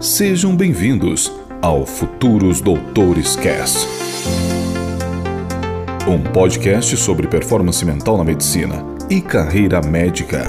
[0.00, 3.86] Sejam bem-vindos ao Futuros Doutores Cast.
[6.08, 8.76] Um podcast sobre performance mental na medicina
[9.10, 10.44] e carreira médica.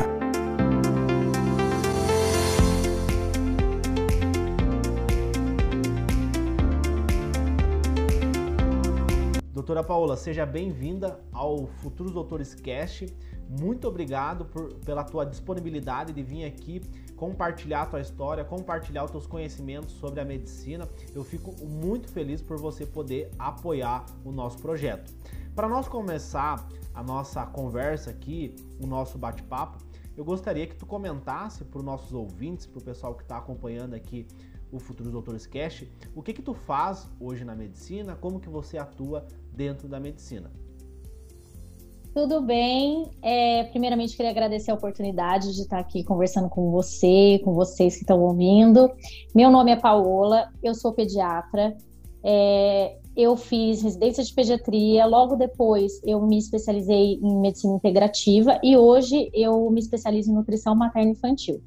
[9.54, 13.14] Doutora Paola, seja bem-vinda ao Futuros Doutores Cast.
[13.60, 16.82] Muito obrigado por, pela tua disponibilidade de vir aqui
[17.22, 20.90] compartilhar a tua história, compartilhar os teus conhecimentos sobre a medicina.
[21.14, 25.14] Eu fico muito feliz por você poder apoiar o nosso projeto.
[25.54, 29.78] Para nós começar a nossa conversa aqui, o nosso bate-papo,
[30.18, 33.94] eu gostaria que tu comentasse para os nossos ouvintes, para o pessoal que está acompanhando
[33.94, 34.28] aqui
[34.72, 35.86] o Futuros Doutores Cash,
[36.16, 40.52] o que que tu faz hoje na medicina, como que você atua dentro da medicina.
[42.14, 43.10] Tudo bem.
[43.22, 48.02] É, primeiramente, queria agradecer a oportunidade de estar aqui conversando com você, com vocês que
[48.02, 48.92] estão ouvindo.
[49.34, 51.74] Meu nome é Paola, eu sou pediatra.
[52.22, 58.76] É, eu fiz residência de pediatria, logo depois eu me especializei em medicina integrativa e
[58.76, 61.62] hoje eu me especializo em nutrição materna infantil.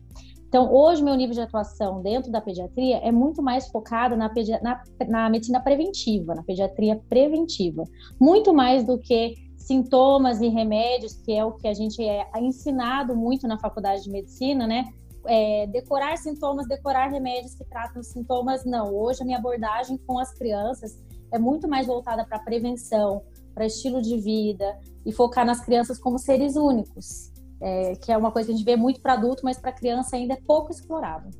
[0.46, 4.30] Então, hoje, meu nível de atuação dentro da pediatria é muito mais focado na,
[4.62, 7.83] na, na medicina preventiva, na pediatria preventiva,
[8.20, 13.16] muito mais do que sintomas e remédios, que é o que a gente é ensinado
[13.16, 14.92] muito na faculdade de medicina, né?
[15.26, 18.94] É, decorar sintomas, decorar remédios que tratam sintomas, não.
[18.94, 23.22] Hoje a minha abordagem com as crianças é muito mais voltada para prevenção,
[23.54, 28.30] para estilo de vida e focar nas crianças como seres únicos, é, que é uma
[28.30, 31.30] coisa que a gente vê muito para adulto, mas para criança ainda é pouco explorado.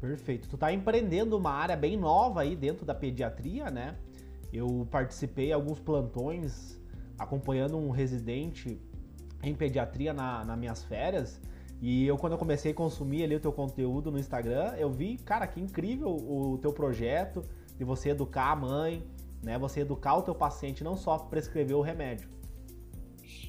[0.00, 0.48] Perfeito.
[0.48, 3.96] Tu está empreendendo uma área bem nova aí dentro da pediatria, né?
[4.52, 6.79] Eu participei de alguns plantões
[7.20, 8.80] acompanhando um residente
[9.42, 11.38] em pediatria na, nas minhas férias.
[11.82, 15.18] E eu, quando eu comecei a consumir ali o teu conteúdo no Instagram, eu vi,
[15.18, 17.44] cara, que incrível o teu projeto
[17.76, 19.02] de você educar a mãe,
[19.42, 19.58] né?
[19.58, 22.28] Você educar o teu paciente, não só prescrever o remédio.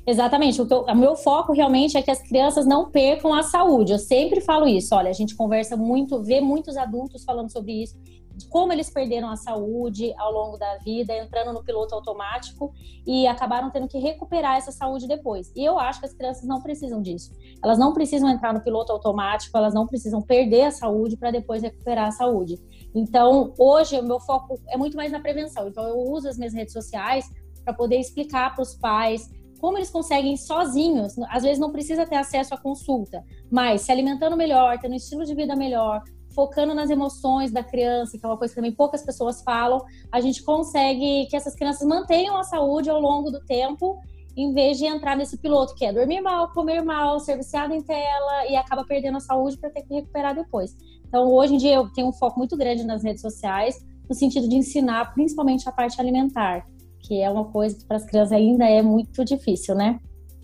[0.06, 0.62] Exatamente.
[0.62, 3.92] O, eu, o, meu foco realmente é que as crianças não percam a saúde.
[3.92, 4.94] Eu sempre falo isso.
[4.96, 7.98] Olha, a gente conversa muito, vê muitos adultos falando sobre isso
[8.44, 12.74] como eles perderam a saúde ao longo da vida, entrando no piloto automático
[13.06, 15.52] e acabaram tendo que recuperar essa saúde depois.
[15.56, 17.32] E eu acho que as crianças não precisam disso.
[17.64, 21.62] Elas não precisam entrar no piloto automático, elas não precisam perder a saúde para depois
[21.62, 22.60] recuperar a saúde.
[22.94, 25.68] Então, hoje, o meu foco é muito mais na prevenção.
[25.68, 27.30] Então, eu uso as minhas redes sociais
[27.64, 29.30] para poder explicar para os pais
[29.62, 34.36] como eles conseguem sozinhos, às vezes não precisa ter acesso à consulta, mas se alimentando
[34.36, 36.04] melhor, tendo um estilo de vida melhor,
[36.34, 40.20] focando nas emoções da criança, que é uma coisa que também poucas pessoas falam, a
[40.20, 44.00] gente consegue que essas crianças mantenham a saúde ao longo do tempo,
[44.36, 47.82] em vez de entrar nesse piloto que é dormir mal, comer mal, ser viciado em
[47.82, 50.76] tela e acaba perdendo a saúde para ter que recuperar depois.
[51.08, 54.48] Então, hoje em dia, eu tenho um foco muito grande nas redes sociais, no sentido
[54.48, 56.66] de ensinar principalmente a parte alimentar,
[57.00, 60.00] que é uma coisa que para as crianças ainda é muito difícil, né?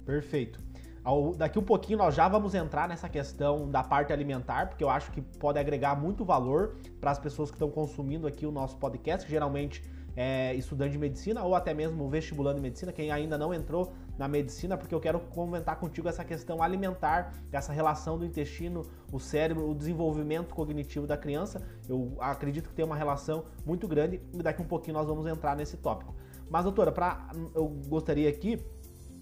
[0.06, 0.67] Perfeito.
[1.08, 4.90] Ao, daqui um pouquinho nós já vamos entrar nessa questão da parte alimentar, porque eu
[4.90, 8.76] acho que pode agregar muito valor para as pessoas que estão consumindo aqui o nosso
[8.76, 9.82] podcast, que geralmente
[10.18, 14.76] é estudante de medicina ou até mesmo vestibulando medicina, quem ainda não entrou na medicina,
[14.76, 19.74] porque eu quero comentar contigo essa questão alimentar, essa relação do intestino, o cérebro, o
[19.74, 21.66] desenvolvimento cognitivo da criança.
[21.88, 25.56] Eu acredito que tem uma relação muito grande e daqui um pouquinho nós vamos entrar
[25.56, 26.14] nesse tópico.
[26.50, 28.62] Mas doutora, para eu gostaria aqui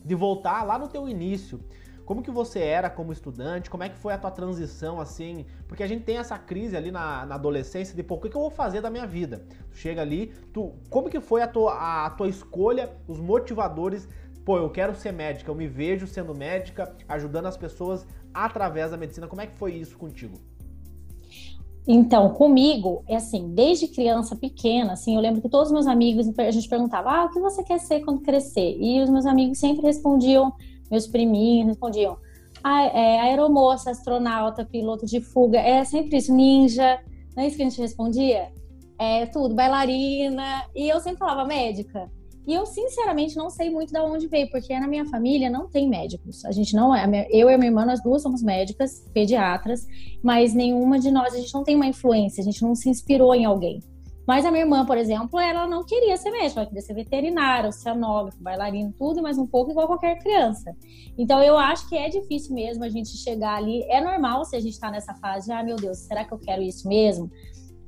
[0.05, 1.59] de voltar lá no teu início.
[2.05, 3.67] Como que você era como estudante?
[3.67, 5.43] Como é que foi a tua transição assim?
[5.67, 8.38] Porque a gente tem essa crise ali na, na adolescência de pô, o que, que
[8.38, 9.43] eu vou fazer da minha vida?
[9.71, 14.07] Tu chega ali, tu, como que foi a tua, a, a tua escolha, os motivadores?
[14.45, 18.97] Pô, eu quero ser médica, eu me vejo sendo médica, ajudando as pessoas através da
[18.97, 19.27] medicina.
[19.27, 20.37] Como é que foi isso contigo?
[21.88, 26.28] Então, comigo, é assim, desde criança pequena, assim, eu lembro que todos os meus amigos,
[26.38, 28.75] a gente perguntava, ah, o que você quer ser quando crescer?
[28.79, 30.51] E os meus amigos sempre respondiam,
[30.90, 32.17] meus priminhos respondiam,
[32.64, 36.99] ah, é, aeromoça, astronauta, piloto de fuga, é sempre isso, ninja,
[37.35, 38.52] não é isso que a gente respondia?
[38.97, 42.09] É tudo, bailarina, e eu sempre falava médica.
[42.47, 45.89] E eu, sinceramente, não sei muito de onde veio, porque na minha família não tem
[45.89, 46.45] médicos.
[46.45, 47.27] A gente não é.
[47.31, 49.87] Eu e minha irmã, nós duas somos médicas, pediatras,
[50.21, 53.33] mas nenhuma de nós, a gente não tem uma influência, a gente não se inspirou
[53.33, 53.79] em alguém.
[54.27, 57.69] Mas a minha irmã, por exemplo, ela não queria ser médica, ela queria ser veterinária,
[57.69, 60.75] oceanógrafo, bailarino, tudo, mas um pouco igual qualquer criança.
[61.15, 63.83] Então eu acho que é difícil mesmo a gente chegar ali.
[63.83, 66.63] É normal se a gente está nessa fase, ah, meu Deus, será que eu quero
[66.63, 67.29] isso mesmo?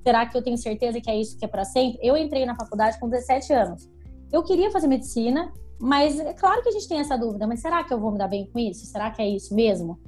[0.04, 2.00] Será que eu tenho certeza que é isso que é para sempre?
[2.04, 3.97] Eu entrei na faculdade com 17 anos
[4.32, 7.84] eu queria fazer medicina, mas é claro que a gente tem essa dúvida, mas será
[7.84, 8.86] que eu vou me dar bem com isso?
[8.86, 10.00] Será que é isso mesmo?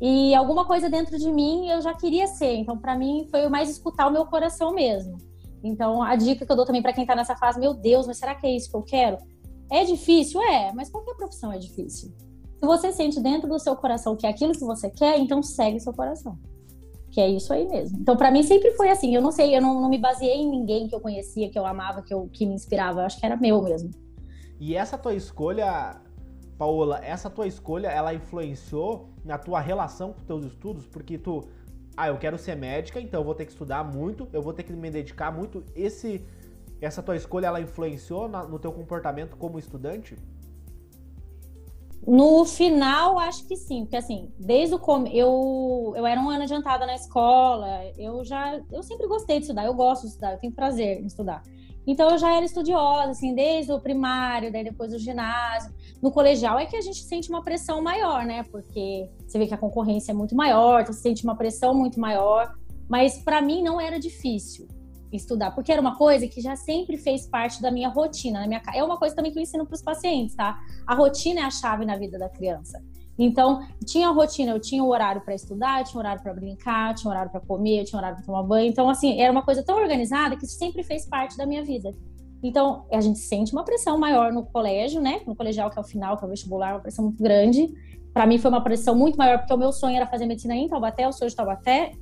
[0.00, 2.54] E alguma coisa dentro de mim eu já queria ser.
[2.54, 5.16] Então, para mim, foi mais escutar o meu coração mesmo.
[5.64, 8.18] Então, a dica que eu dou também para quem está nessa fase, meu Deus, mas
[8.18, 9.16] será que é isso que eu quero?
[9.70, 10.40] É difícil?
[10.42, 12.12] É, mas qualquer profissão é difícil.
[12.60, 15.80] Se você sente dentro do seu coração que é aquilo que você quer, então segue
[15.80, 16.38] seu coração.
[17.16, 17.96] Que é isso aí mesmo.
[17.98, 19.14] Então, para mim, sempre foi assim.
[19.14, 21.64] Eu não sei, eu não, não, me baseei em ninguém que eu conhecia, que eu
[21.64, 23.00] amava, que, eu, que me inspirava.
[23.00, 23.90] Eu acho que era meu mesmo.
[24.60, 25.96] E essa tua escolha,
[26.58, 30.86] Paola, essa tua escolha, ela influenciou na tua relação com teus estudos?
[30.86, 31.48] Porque tu,
[31.96, 34.64] ah, eu quero ser médica, então eu vou ter que estudar muito, eu vou ter
[34.64, 35.64] que me dedicar muito.
[35.74, 36.22] Esse,
[36.82, 40.18] essa tua escolha, ela influenciou na, no teu comportamento como estudante?
[42.06, 46.44] No final, acho que sim, porque assim, desde o começo, eu, eu era um ano
[46.44, 50.38] adiantada na escola, eu já, eu sempre gostei de estudar, eu gosto de estudar, eu
[50.38, 51.42] tenho prazer em estudar.
[51.84, 55.72] Então eu já era estudiosa, assim, desde o primário, daí depois o ginásio.
[56.00, 58.44] No colegial é que a gente sente uma pressão maior, né?
[58.44, 62.54] Porque você vê que a concorrência é muito maior, você sente uma pressão muito maior.
[62.88, 64.68] Mas para mim não era difícil
[65.12, 68.40] estudar, porque era uma coisa que já sempre fez parte da minha rotina.
[68.40, 68.62] Na minha...
[68.74, 70.58] É uma coisa também que eu ensino para os pacientes, tá?
[70.86, 72.82] A rotina é a chave na vida da criança.
[73.18, 76.94] Então, tinha a rotina, eu tinha o horário para estudar, tinha o horário para brincar,
[76.94, 78.68] tinha o horário para comer, tinha o horário para tomar banho.
[78.68, 81.94] Então, assim, era uma coisa tão organizada que sempre fez parte da minha vida.
[82.42, 85.22] Então, a gente sente uma pressão maior no colégio, né?
[85.26, 87.72] No colegial, que é o final, que é o vestibular, uma pressão muito grande.
[88.12, 90.68] Para mim foi uma pressão muito maior, porque o meu sonho era fazer medicina em
[90.68, 91.92] Taubaté, eu sou de Taubaté.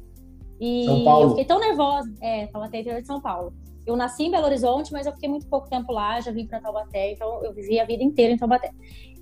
[0.61, 2.13] E eu fiquei tão nervosa.
[2.21, 3.53] É, Taubaté, interior de São Paulo.
[3.87, 6.61] Eu nasci em Belo Horizonte, mas eu fiquei muito pouco tempo lá, já vim para
[6.61, 8.71] Taubaté, então eu vivi a vida inteira em Taubaté.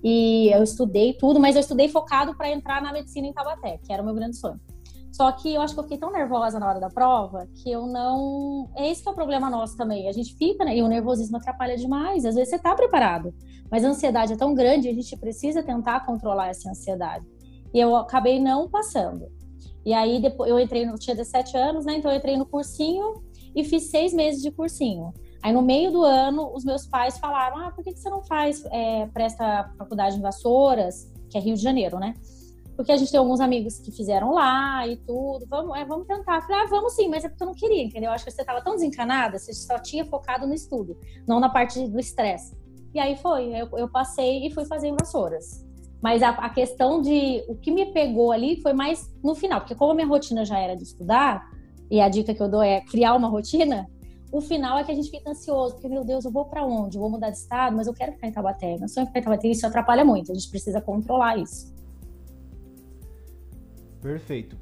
[0.04, 3.92] E eu estudei tudo, mas eu estudei focado para entrar na medicina em Taubaté, que
[3.92, 4.60] era o meu grande sonho.
[5.12, 7.86] Só que eu acho que eu fiquei tão nervosa na hora da prova que eu
[7.86, 8.70] não.
[8.74, 10.08] É esse que é o problema nosso também.
[10.08, 10.74] A gente fica, né?
[10.74, 12.24] E o nervosismo atrapalha demais.
[12.24, 13.34] Às vezes você tá preparado,
[13.70, 17.26] mas a ansiedade é tão grande, a gente precisa tentar controlar essa ansiedade.
[17.74, 19.30] E eu acabei não passando.
[19.84, 21.96] E aí depois eu entrei, no, tinha 17 anos, né?
[21.96, 23.22] Então eu entrei no cursinho
[23.54, 25.12] e fiz seis meses de cursinho.
[25.42, 28.22] Aí no meio do ano, os meus pais falaram: Ah, por que, que você não
[28.22, 32.14] faz, é, presta faculdade em Vassouras, que é Rio de Janeiro, né?
[32.76, 35.46] Porque a gente tem alguns amigos que fizeram lá e tudo.
[35.48, 36.36] Vamos, é, vamos tentar.
[36.36, 38.08] Eu falei, ah, vamos sim, mas é porque eu não queria, entendeu?
[38.08, 40.96] Eu acho que você estava tão desencanada, você só tinha focado no estudo,
[41.26, 42.56] não na parte do estresse.
[42.94, 45.66] E aí foi, eu, eu, passei e fui fazer em Vassouras.
[46.02, 49.74] Mas a, a, questão de o que me pegou ali foi mais no final, porque
[49.76, 51.48] como a minha rotina já era de estudar,
[51.88, 53.86] e a dica que eu dou é criar uma rotina,
[54.32, 56.96] o final é que a gente fica ansioso, porque, meu Deus, eu vou para onde?
[56.96, 58.78] Eu vou mudar de estado, mas eu quero ficar em Taubaté.
[58.78, 61.72] Meu sonho é ficar em Taubaté, isso atrapalha muito, a gente precisa controlar isso.
[64.00, 64.56] Perfeito.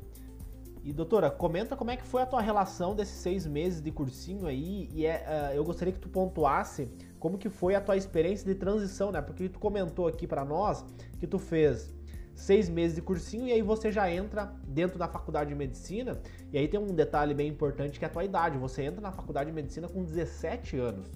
[0.84, 4.46] E doutora, comenta como é que foi a tua relação desses seis meses de cursinho
[4.46, 6.90] aí, e é, uh, eu gostaria que tu pontuasse
[7.20, 9.20] como que foi a tua experiência de transição, né?
[9.20, 10.84] Porque tu comentou aqui para nós
[11.18, 11.94] que tu fez
[12.34, 16.18] seis meses de cursinho e aí você já entra dentro da faculdade de medicina.
[16.50, 18.56] E aí tem um detalhe bem importante que é a tua idade.
[18.56, 21.06] Você entra na faculdade de medicina com 17 anos.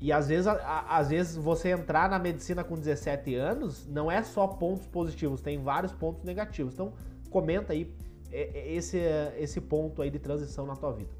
[0.00, 4.22] E às vezes, a, às vezes você entrar na medicina com 17 anos não é
[4.22, 6.74] só pontos positivos, tem vários pontos negativos.
[6.74, 6.92] Então
[7.30, 7.94] comenta aí
[8.32, 8.98] é, é, esse,
[9.38, 11.17] esse ponto aí de transição na tua vida.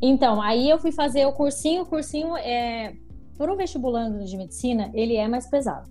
[0.00, 1.82] Então, aí eu fui fazer o cursinho.
[1.82, 2.94] O cursinho é.
[3.36, 5.88] Por um vestibulando de medicina, ele é mais pesado.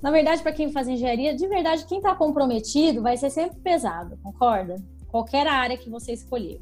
[0.00, 4.16] Na verdade, para quem faz engenharia, de verdade, quem está comprometido vai ser sempre pesado,
[4.22, 4.76] concorda?
[5.08, 6.60] Qualquer área que você escolher.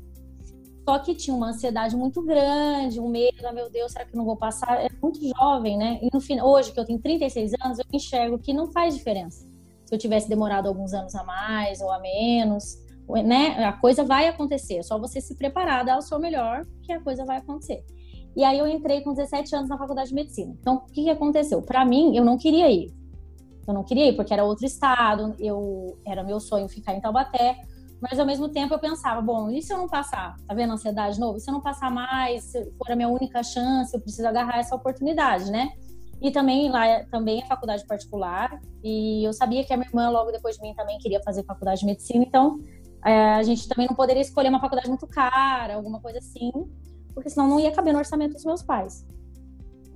[0.88, 4.16] Só que tinha uma ansiedade muito grande, um medo, ah, meu Deus, será que eu
[4.16, 4.82] não vou passar?
[4.82, 5.98] É muito jovem, né?
[6.02, 9.46] E no final, hoje, que eu tenho 36 anos, eu enxergo que não faz diferença.
[9.84, 12.78] Se eu tivesse demorado alguns anos a mais ou a menos,
[13.24, 13.64] né?
[13.64, 14.78] A coisa vai acontecer.
[14.78, 17.84] É só você se preparar, dar o seu melhor, que a coisa vai acontecer.
[18.36, 20.54] E aí eu entrei com 17 anos na faculdade de medicina.
[20.60, 21.60] Então, o que, que aconteceu?
[21.62, 22.92] Para mim, eu não queria ir.
[23.66, 27.60] Eu não queria ir porque era outro estado, eu era meu sonho ficar em Taubaté,
[28.00, 30.36] mas ao mesmo tempo eu pensava, bom, e se eu não passar?
[30.46, 31.36] Tá vendo a ansiedade de novo?
[31.36, 34.58] E se eu não passar mais, se for a minha única chance, eu preciso agarrar
[34.58, 35.70] essa oportunidade, né?
[36.20, 40.30] E também lá também é faculdade particular, e eu sabia que a minha irmã logo
[40.30, 42.58] depois de mim também queria fazer faculdade de medicina, então
[43.04, 46.50] é, a gente também não poderia escolher uma faculdade muito cara, alguma coisa assim,
[47.14, 49.06] porque senão não ia caber no orçamento dos meus pais.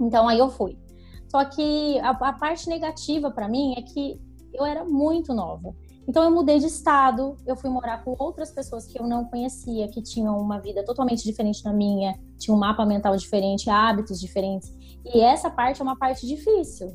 [0.00, 0.78] Então aí eu fui.
[1.28, 4.21] Só que a, a parte negativa para mim é que
[4.52, 5.75] eu era muito nova.
[6.06, 9.88] Então eu mudei de estado, eu fui morar com outras pessoas que eu não conhecia,
[9.88, 14.73] que tinham uma vida totalmente diferente da minha, tinham um mapa mental diferente, hábitos diferentes.
[15.04, 16.92] E essa parte é uma parte difícil.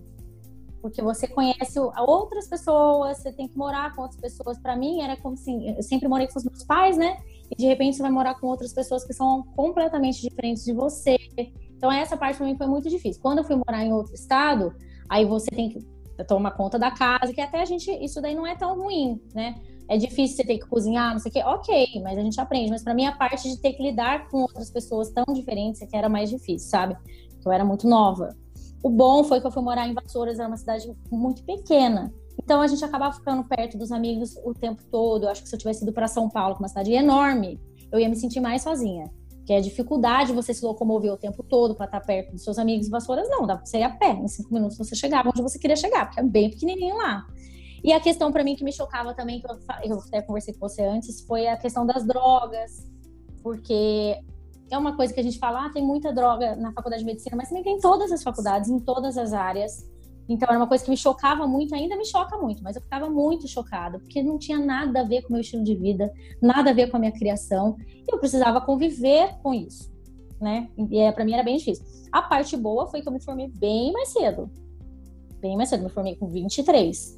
[0.89, 4.57] Porque você conhece outras pessoas, você tem que morar com outras pessoas.
[4.59, 7.17] Para mim era como assim, eu sempre morei com os meus pais, né?
[7.51, 11.17] E de repente você vai morar com outras pessoas que são completamente diferentes de você.
[11.75, 13.21] Então essa parte para mim foi muito difícil.
[13.21, 14.73] Quando eu fui morar em outro estado,
[15.09, 18.45] aí você tem que toma conta da casa, que até a gente, isso daí não
[18.45, 19.55] é tão ruim, né?
[19.89, 21.43] É difícil você ter que cozinhar, não sei o quê.
[21.43, 22.71] Ok, mas a gente aprende.
[22.71, 25.85] Mas para mim, a parte de ter que lidar com outras pessoas tão diferentes é
[25.85, 26.97] que era mais difícil, sabe?
[27.45, 28.35] Eu era muito nova.
[28.83, 32.13] O bom foi que eu fui morar em Vassouras, era uma cidade muito pequena.
[32.41, 35.23] Então a gente acabava ficando perto dos amigos o tempo todo.
[35.23, 37.59] Eu acho que se eu tivesse ido para São Paulo, que é uma cidade enorme,
[37.91, 39.11] eu ia me sentir mais sozinha.
[39.45, 42.43] Que é a dificuldade de você se locomover o tempo todo para estar perto dos
[42.43, 42.89] seus amigos.
[42.89, 44.11] Vassouras não, dá para você ir a pé.
[44.11, 47.25] Em cinco minutos você chegava onde você queria chegar, porque é bem pequenininho lá.
[47.83, 50.83] E a questão para mim que me chocava também, que eu até conversei com você
[50.83, 52.85] antes, foi a questão das drogas,
[53.41, 54.19] porque
[54.69, 57.35] é uma coisa que a gente fala, ah, tem muita droga na faculdade de medicina,
[57.35, 59.85] mas também tem em todas as faculdades, em todas as áreas.
[60.29, 63.09] Então era uma coisa que me chocava muito, ainda me choca muito, mas eu ficava
[63.09, 66.71] muito chocada, porque não tinha nada a ver com o meu estilo de vida, nada
[66.71, 69.89] a ver com a minha criação, e eu precisava conviver com isso,
[70.41, 70.69] né?
[70.77, 71.85] E é, para mim era bem difícil.
[72.11, 74.51] A parte boa foi que eu me formei bem mais cedo.
[75.39, 77.16] Bem mais cedo, me formei com 23.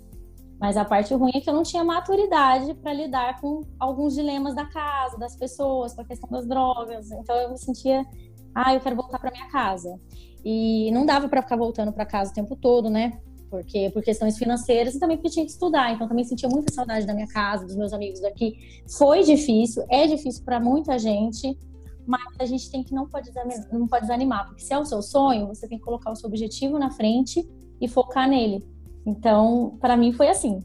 [0.59, 4.53] Mas a parte ruim é que eu não tinha maturidade para lidar com alguns dilemas
[4.53, 7.09] da casa, das pessoas, com a questão das drogas.
[7.11, 8.05] Então eu me sentia,
[8.53, 9.97] ah, eu quero voltar para minha casa.
[10.43, 13.19] E não dava para ficar voltando para casa o tempo todo, né?
[13.49, 15.93] Porque por questões financeiras e também porque tinha que estudar.
[15.93, 18.57] Então também sentia muita saudade da minha casa, dos meus amigos daqui.
[18.97, 21.57] Foi difícil, é difícil para muita gente,
[22.05, 23.31] mas a gente tem que não pode
[23.71, 26.27] não pode desanimar, porque se é o seu sonho, você tem que colocar o seu
[26.27, 27.47] objetivo na frente
[27.79, 28.67] e focar nele.
[29.05, 30.63] Então, para mim foi assim.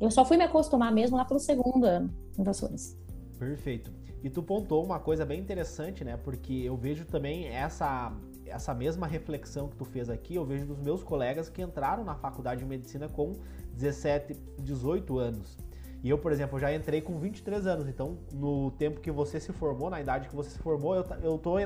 [0.00, 2.96] Eu só fui me acostumar mesmo lá pelo segundo ano em Vassouras.
[3.38, 3.92] Perfeito.
[4.22, 6.16] E tu pontou uma coisa bem interessante, né?
[6.16, 8.12] Porque eu vejo também essa
[8.46, 12.14] essa mesma reflexão que tu fez aqui, eu vejo dos meus colegas que entraram na
[12.14, 13.32] faculdade de medicina com
[13.74, 15.56] 17, 18 anos.
[16.02, 17.88] E eu, por exemplo, já entrei com 23 anos.
[17.88, 21.38] Então, no tempo que você se formou, na idade que você se formou, eu, eu
[21.38, 21.56] tô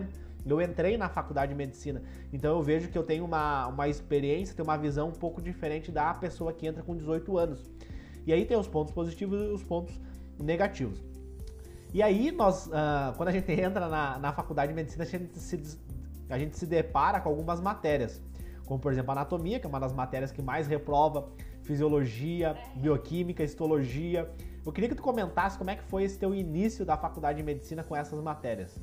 [0.55, 4.55] eu entrei na faculdade de medicina, então eu vejo que eu tenho uma, uma experiência,
[4.55, 7.71] tenho uma visão um pouco diferente da pessoa que entra com 18 anos.
[8.27, 10.01] E aí tem os pontos positivos e os pontos
[10.39, 11.03] negativos.
[11.95, 15.39] E aí, nós, uh, quando a gente entra na, na faculdade de medicina, a gente,
[15.39, 15.79] se,
[16.29, 18.21] a gente se depara com algumas matérias,
[18.67, 21.29] como por exemplo anatomia, que é uma das matérias que mais reprova,
[21.63, 24.31] fisiologia, bioquímica, histologia.
[24.65, 27.45] Eu queria que tu comentasse como é que foi esse teu início da faculdade de
[27.45, 28.77] medicina com essas matérias.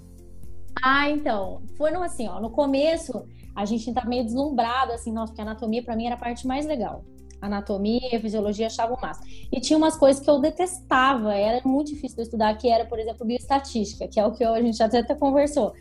[0.82, 3.26] Ah, então, foram assim, ó, no começo
[3.56, 6.66] a gente tá meio deslumbrado, assim, nossa, porque anatomia para mim era a parte mais
[6.66, 7.04] legal.
[7.40, 9.28] Anatomia, fisiologia, achava o máximo.
[9.52, 12.98] E tinha umas coisas que eu detestava, era muito difícil de estudar, que era, por
[13.00, 15.74] exemplo, bioestatística, que é o que a gente até, até conversou.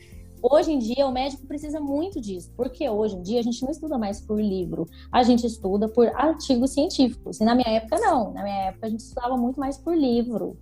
[0.43, 3.71] Hoje em dia, o médico precisa muito disso, porque hoje em dia a gente não
[3.71, 7.41] estuda mais por livro, a gente estuda por artigos científicos.
[7.41, 8.33] E na minha época, não.
[8.33, 10.59] Na minha época, a gente estudava muito mais por livro.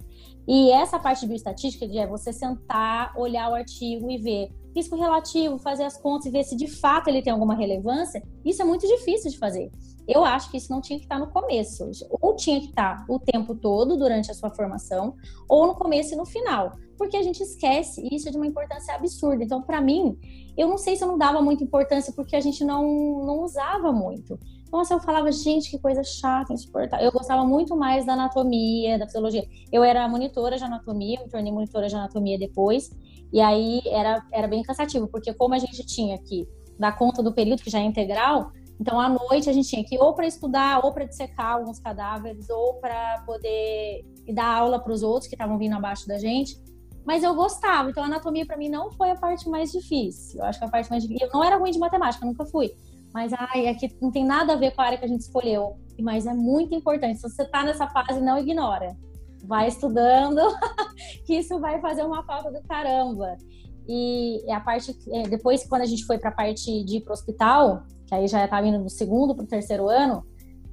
[0.53, 5.61] E essa parte de bioestatística é você sentar, olhar o artigo e ver risco relativo,
[5.61, 8.85] fazer as contas e ver se de fato ele tem alguma relevância, isso é muito
[8.85, 9.71] difícil de fazer.
[10.09, 11.89] Eu acho que isso não tinha que estar no começo,
[12.21, 15.15] ou tinha que estar o tempo todo durante a sua formação,
[15.49, 18.47] ou no começo e no final, porque a gente esquece e isso é de uma
[18.47, 19.45] importância absurda.
[19.45, 20.19] Então, para mim,
[20.57, 22.83] eu não sei se eu não dava muita importância porque a gente não,
[23.25, 24.37] não usava muito.
[24.73, 27.05] Nossa, eu falava, gente, que coisa chata, insuportável.
[27.05, 29.45] Eu gostava muito mais da anatomia, da fisiologia.
[29.73, 32.91] Eu era monitora de anatomia, me tornei monitora de anatomia depois.
[33.33, 36.49] E aí era, era bem cansativo, porque como a gente tinha que
[36.79, 39.99] dar conta do período, que já é integral, então à noite a gente tinha que
[39.99, 45.03] ou para estudar, ou para dissecar alguns cadáveres, ou para poder dar aula para os
[45.03, 46.57] outros que estavam vindo abaixo da gente.
[47.05, 50.41] Mas eu gostava, então a anatomia para mim não foi a parte mais difícil.
[50.41, 51.27] Eu acho que a parte mais difícil.
[51.27, 52.73] Eu não era ruim de matemática, nunca fui
[53.13, 55.77] mas ai, aqui não tem nada a ver com a área que a gente escolheu.
[56.01, 57.21] Mas é muito importante.
[57.21, 58.97] Se você está nessa fase, não ignora.
[59.45, 60.41] Vai estudando,
[61.27, 63.37] que isso vai fazer uma falta do caramba.
[63.89, 67.11] E a parte, é, depois, quando a gente foi para a parte de ir para
[67.11, 70.25] o hospital, que aí já estava indo do segundo para o terceiro ano,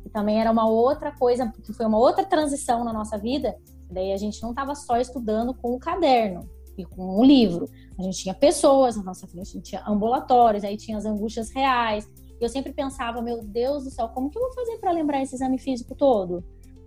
[0.03, 3.55] que também era uma outra coisa, que foi uma outra transição na nossa vida.
[3.89, 7.69] Daí a gente não estava só estudando com o caderno e com o livro.
[7.97, 11.49] A gente tinha pessoas na nossa frente, a gente tinha ambulatórios, aí tinha as angústias
[11.49, 12.07] reais,
[12.39, 15.35] eu sempre pensava, meu Deus do céu, como que eu vou fazer para lembrar esse
[15.35, 16.43] exame físico todo?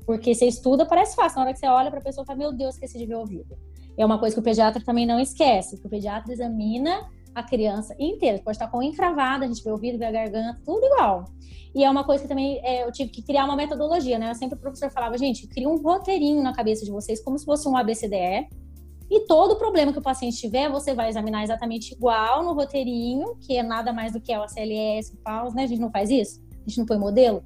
[0.06, 1.36] Porque você estuda, parece fácil.
[1.38, 3.20] Na hora que você olha para a pessoa, fala, meu Deus, esqueci de ver o
[3.20, 3.56] ouvido.
[3.96, 7.94] É uma coisa que o pediatra também não esquece, que o pediatra examina a criança
[7.98, 8.40] inteira.
[8.42, 11.24] Pode estar com encravada, a gente vê o ouvido, vê a garganta, tudo igual.
[11.74, 14.30] E é uma coisa que também é, eu tive que criar uma metodologia, né?
[14.30, 17.44] Eu sempre o professor falava, gente, cria um roteirinho na cabeça de vocês, como se
[17.44, 18.48] fosse um ABCDE,
[19.10, 23.56] e todo problema que o paciente tiver, você vai examinar exatamente igual no roteirinho, que
[23.56, 25.64] é nada mais do que o ACLS, o PAUS, né?
[25.64, 26.40] A gente não faz isso?
[26.64, 27.42] A gente não põe modelo?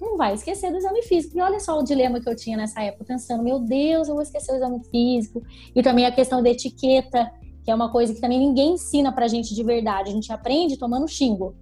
[0.00, 1.38] Não vai esquecer do exame físico.
[1.38, 4.22] E olha só o dilema que eu tinha nessa época, pensando, meu Deus, eu vou
[4.24, 5.40] esquecer o exame físico.
[5.74, 7.30] E também a questão da etiqueta,
[7.62, 10.10] que é uma coisa que também ninguém ensina pra gente de verdade.
[10.10, 11.54] A gente aprende tomando xingo.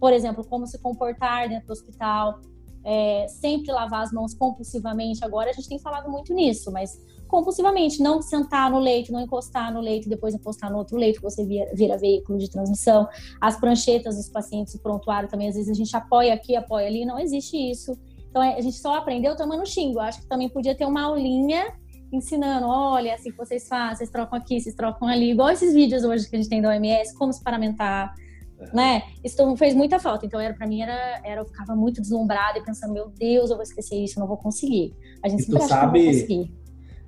[0.00, 2.40] Por exemplo, como se comportar dentro do hospital.
[2.84, 5.24] é, sempre lavar as mãos compulsivamente.
[5.24, 6.98] Agora a gente tem falado muito nisso, mas
[7.30, 11.22] compulsivamente, não sentar no leito, não encostar no leito, depois encostar no outro leito, que
[11.22, 13.08] você vira, vira veículo de transmissão.
[13.40, 17.06] As pranchetas dos pacientes, o prontuário também, às vezes a gente apoia aqui, apoia ali,
[17.06, 17.96] não existe isso.
[18.28, 19.98] Então é, a gente só aprendeu tomando xingo.
[19.98, 21.72] Eu acho que também podia ter uma aulinha
[22.12, 26.02] ensinando, olha, assim que vocês fazem, vocês trocam aqui, vocês trocam ali, igual esses vídeos
[26.02, 28.12] hoje que a gente tem da OMS, como se paramentar,
[28.58, 28.76] é.
[28.76, 29.02] né?
[29.22, 30.26] Isso fez muita falta.
[30.26, 33.56] Então, era para mim era, era eu ficava muito deslumbrada e pensando, meu Deus, eu
[33.56, 34.92] vou esquecer isso, não vou conseguir.
[35.24, 35.98] A gente e sempre acha sabe...
[35.98, 36.60] que não vai conseguir.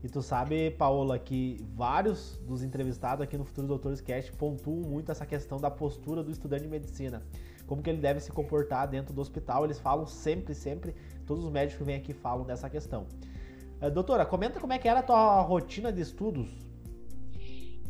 [0.03, 5.13] E tu sabe, Paola, que vários dos entrevistados aqui no Futuro Doutores Cast pontuam muito
[5.13, 7.23] essa questão da postura do estudante de medicina.
[7.67, 9.65] Como que ele deve se comportar dentro do hospital.
[9.65, 10.95] Eles falam sempre, sempre,
[11.25, 13.07] todos os médicos que vêm aqui falam dessa questão.
[13.81, 16.51] Uh, doutora, comenta como é que era a tua rotina de estudos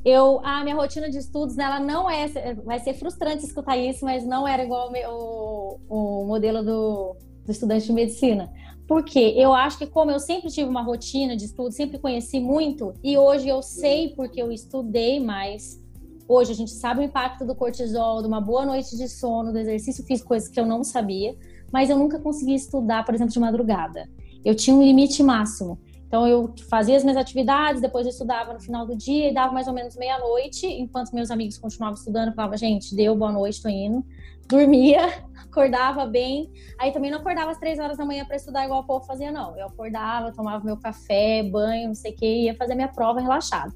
[0.05, 2.27] eu a minha rotina de estudos ela não é
[2.65, 7.87] vai ser frustrante escutar isso mas não era igual o, o modelo do, do estudante
[7.87, 8.53] de medicina.
[8.87, 12.95] Porque eu acho que como eu sempre tive uma rotina de estudo sempre conheci muito
[13.03, 15.81] e hoje eu sei porque eu estudei mais.
[16.29, 19.59] Hoje a gente sabe o impacto do cortisol de uma boa noite de sono do
[19.59, 21.37] exercício físico coisas que eu não sabia
[21.73, 24.09] mas eu nunca consegui estudar por exemplo de madrugada.
[24.45, 25.81] Eu tinha um limite máximo.
[26.07, 29.51] Então eu fazia as minhas atividades, depois eu estudava no final do dia e dava
[29.51, 33.63] mais ou menos meia-noite, enquanto meus amigos continuavam estudando, eu falava, gente, deu boa noite,
[33.63, 34.05] tô indo.
[34.53, 36.53] Dormia, acordava bem.
[36.79, 39.33] Aí também não acordava às três horas da manhã para estudar igual o povo fazia,
[39.33, 39.57] não.
[39.57, 43.73] Eu acordava, tomava meu café, banho, não sei o que, ia fazer minha prova relaxada.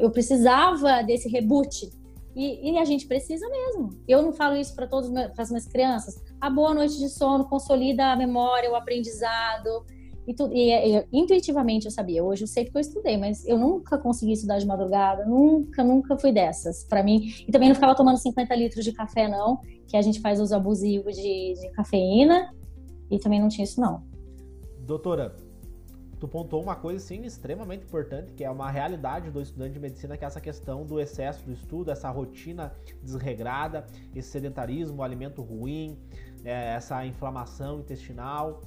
[0.00, 1.90] Eu precisava desse reboot.
[2.34, 3.90] E, e, a gente precisa mesmo.
[4.08, 6.22] Eu não falo isso para todas as minhas crianças.
[6.40, 9.84] A boa noite de sono consolida a memória, o aprendizado.
[10.26, 12.22] E, tu, e, e, intuitivamente eu sabia.
[12.22, 16.16] Hoje eu sei porque eu estudei, mas eu nunca consegui estudar de madrugada, nunca, nunca
[16.18, 16.84] fui dessas.
[16.84, 20.20] Para mim, e também não ficava tomando 50 litros de café, não, que a gente
[20.20, 22.54] faz uso abusivo de, de cafeína,
[23.10, 24.04] e também não tinha isso, não.
[24.80, 25.34] Doutora,
[26.20, 30.16] tu pontuou uma coisa sim extremamente importante, que é uma realidade do estudante de medicina,
[30.16, 35.98] que é essa questão do excesso do estudo, essa rotina desregrada, esse sedentarismo, alimento ruim,
[36.44, 38.60] é, essa inflamação intestinal.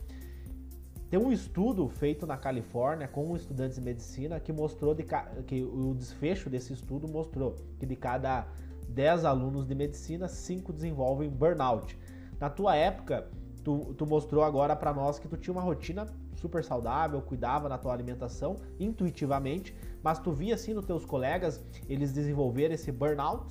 [1.14, 5.06] Tem um estudo feito na Califórnia com estudantes de medicina que mostrou de,
[5.46, 8.48] que o desfecho desse estudo mostrou que de cada
[8.90, 11.96] 10 alunos de medicina, 5 desenvolvem burnout.
[12.40, 13.28] Na tua época,
[13.64, 17.78] tu, tu mostrou agora para nós que tu tinha uma rotina super saudável, cuidava da
[17.78, 23.46] tua alimentação intuitivamente, mas tu via assim nos teus colegas eles desenvolver esse burnout?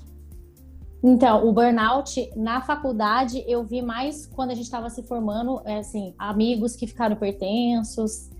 [1.04, 5.78] Então, o burnout na faculdade eu vi mais quando a gente estava se formando, é,
[5.78, 8.30] assim, amigos que ficaram hipertensos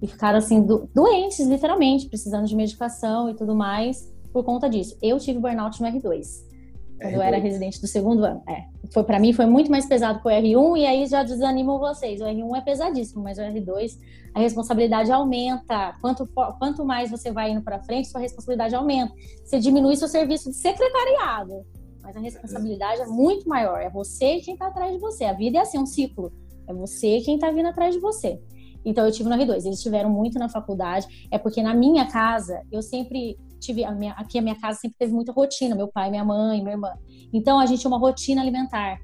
[0.00, 4.96] e ficaram assim do, doentes, literalmente, precisando de medicação e tudo mais por conta disso.
[5.02, 6.52] Eu tive burnout no R2.
[7.00, 7.16] Quando R2.
[7.16, 8.40] eu era residente do segundo ano.
[8.48, 8.66] É.
[8.94, 12.20] Foi para mim foi muito mais pesado que o R1 e aí já desanimam vocês.
[12.20, 13.98] O R1 é pesadíssimo, mas o R2
[14.32, 15.96] a responsabilidade aumenta.
[16.00, 19.12] Quanto quanto mais você vai indo para frente, sua responsabilidade aumenta.
[19.44, 21.64] Você diminui seu serviço de secretariado
[22.02, 23.80] mas a responsabilidade é muito maior.
[23.80, 25.24] É você quem está atrás de você.
[25.24, 26.32] A vida é assim, um ciclo.
[26.66, 28.40] É você quem está vindo atrás de você.
[28.84, 29.64] Então eu tive no R2.
[29.64, 31.28] Eles tiveram muito na faculdade.
[31.30, 34.96] É porque na minha casa eu sempre tive a minha, aqui a minha casa sempre
[34.98, 35.74] teve muita rotina.
[35.74, 36.92] Meu pai, minha mãe, minha irmã.
[37.32, 38.98] Então a gente tinha uma rotina alimentar.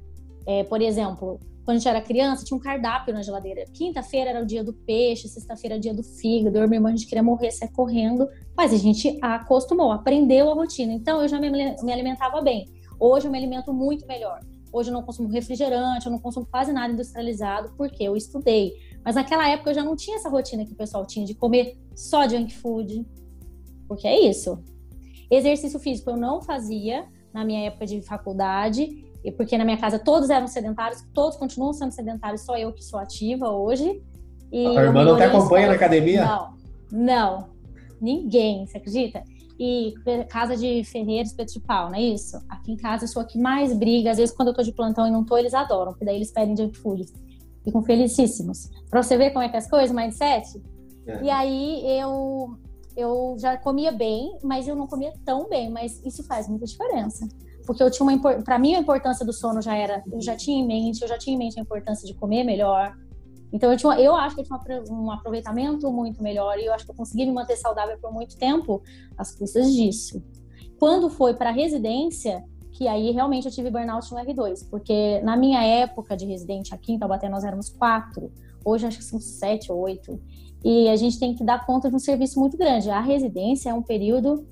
[0.45, 3.63] É, por exemplo, quando a gente era criança, tinha um cardápio na geladeira.
[3.73, 6.57] Quinta-feira era o dia do peixe, sexta-feira era o dia do fígado.
[6.57, 8.27] Eu e minha irmã, a gente queria morrer, sair correndo.
[8.57, 10.91] Mas a gente acostumou, aprendeu a rotina.
[10.91, 12.65] Então eu já me, me alimentava bem.
[12.99, 14.41] Hoje eu me alimento muito melhor.
[14.71, 18.73] Hoje eu não consumo refrigerante, eu não consumo quase nada industrializado, porque eu estudei.
[19.03, 21.77] Mas naquela época eu já não tinha essa rotina que o pessoal tinha de comer
[21.95, 23.05] só junk food.
[23.87, 24.63] Porque é isso.
[25.31, 29.05] Exercício físico eu não fazia na minha época de faculdade,
[29.37, 32.99] porque na minha casa todos eram sedentários, todos continuam sendo sedentários, só eu que sou
[32.99, 34.03] ativa hoje.
[34.51, 36.25] E a irmã não te acompanha na academia?
[36.25, 36.57] Não,
[36.91, 37.49] não.
[38.01, 39.23] Ninguém, você acredita?
[39.59, 39.93] E
[40.29, 42.37] casa de ferreiro, espeto de pau, não é isso?
[42.47, 44.11] Aqui em casa eu sou a que mais briga.
[44.11, 46.31] Às vezes, quando eu tô de plantão e não tô, eles adoram, porque daí eles
[46.31, 47.05] pedem junk food.
[47.63, 48.69] Ficam felicíssimos.
[48.89, 50.61] Pra você ver como é que é as coisas, mindset.
[51.05, 51.23] É.
[51.23, 52.57] E aí eu,
[52.95, 55.69] eu já comia bem, mas eu não comia tão bem.
[55.69, 57.27] Mas isso faz muita diferença.
[57.65, 58.41] Porque eu tinha uma.
[58.41, 60.01] Pra mim, a importância do sono já era.
[60.09, 62.95] Eu já tinha em mente, eu já tinha em mente a importância de comer melhor,
[63.51, 66.85] então eu, tinha, eu acho que eu tinha um aproveitamento muito melhor e eu acho
[66.85, 68.81] que eu consegui me manter saudável por muito tempo
[69.17, 70.23] às custas disso.
[70.77, 75.63] Quando foi para residência, que aí realmente eu tive burnout no R2, porque na minha
[75.63, 78.31] época de residente aqui em Taubaté nós éramos quatro,
[78.63, 80.21] hoje acho que são sete ou oito,
[80.63, 82.89] e a gente tem que dar conta de um serviço muito grande.
[82.89, 84.47] A residência é um período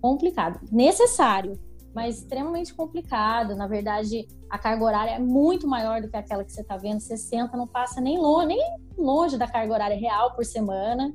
[0.00, 1.58] complicado, necessário,
[1.94, 3.54] mas extremamente complicado.
[3.54, 7.00] Na verdade, a carga horária é muito maior do que aquela que você está vendo.
[7.00, 8.60] 60 não passa nem longe, nem
[8.96, 11.12] longe da carga horária real por semana.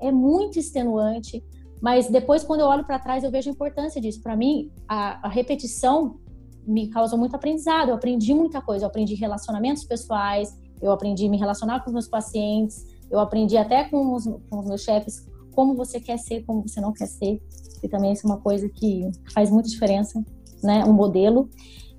[0.00, 1.42] É muito extenuante.
[1.80, 4.22] Mas depois, quando eu olho para trás, eu vejo a importância disso.
[4.22, 6.18] Para mim, a, a, repetição
[6.66, 7.88] me causou muito aprendizado.
[7.88, 8.84] Eu aprendi muita coisa.
[8.84, 13.84] Eu aprendi relacionamentos pessoais, eu aprendi me relacionar com os meus pacientes, eu aprendi até
[13.84, 15.27] com os, com os meus chefes
[15.58, 17.42] como você quer ser, como você não quer ser.
[17.82, 20.24] E também isso é uma coisa que faz muita diferença,
[20.62, 20.84] né?
[20.84, 21.50] Um modelo.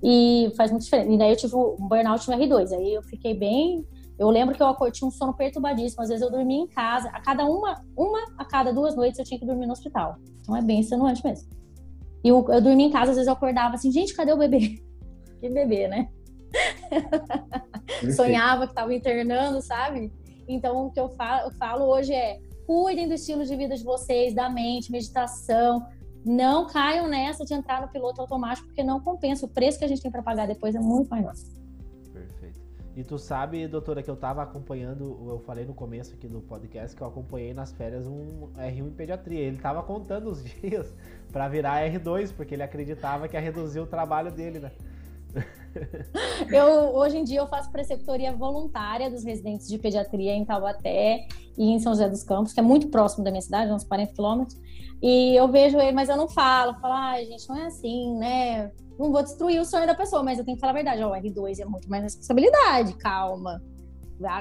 [0.02, 1.12] E faz muita diferença.
[1.12, 2.72] E daí eu tive um burnout no R2.
[2.72, 3.86] Aí eu fiquei bem.
[4.18, 6.02] Eu lembro que eu tinha um sono perturbadíssimo.
[6.02, 7.10] Às vezes eu dormia em casa.
[7.10, 10.16] A cada uma, uma a cada duas noites eu tinha que dormir no hospital.
[10.40, 11.50] Então é bem extenuante mesmo.
[12.24, 14.82] E eu, eu dormia em casa, às vezes eu acordava assim, gente, cadê o bebê?
[15.42, 16.10] Que bebê, né?
[18.14, 20.12] Sonhava que estava internando, sabe?
[20.48, 23.84] Então o que eu falo, eu falo hoje é cuidem do estilo de vida de
[23.84, 25.88] vocês, da mente, meditação.
[26.24, 29.48] Não caiam nessa de entrar no piloto automático, porque não compensa.
[29.48, 31.34] O preço que a gente tem para pagar depois é muito maior.
[32.14, 32.62] Perfeito.
[32.96, 36.96] E tu sabe, doutora, que eu estava acompanhando, eu falei no começo aqui do podcast
[36.96, 39.40] que eu acompanhei nas férias um R1 em pediatria.
[39.40, 40.94] Ele estava contando os dias
[41.32, 44.72] para virar R2, porque ele acreditava que ia reduzir o trabalho dele, né?
[46.52, 51.28] eu, hoje em dia eu faço preceptoria voluntária dos residentes de pediatria em Taubaté
[51.58, 54.14] e em São José dos Campos, que é muito próximo da minha cidade, uns 40
[54.14, 54.58] quilômetros.
[55.02, 56.74] E eu vejo ele, mas eu não falo.
[56.80, 58.72] Falo, ai, ah, gente, não é assim, né?
[58.98, 61.04] Não vou destruir o sonho da pessoa, mas eu tenho que falar a verdade.
[61.04, 63.62] Ó, o R2 é muito mais responsabilidade, calma.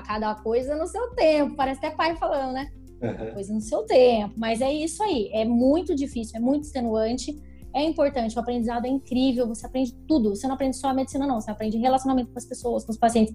[0.04, 1.54] Cada coisa no seu tempo.
[1.54, 2.68] Parece até pai falando, né?
[3.00, 3.34] Uhum.
[3.34, 4.34] Coisa no seu tempo.
[4.36, 5.30] Mas é isso aí.
[5.32, 7.40] É muito difícil, é muito extenuante
[7.74, 10.34] é importante, o aprendizado é incrível, você aprende tudo.
[10.34, 12.98] Você não aprende só a medicina, não, você aprende relacionamento com as pessoas, com os
[12.98, 13.34] pacientes,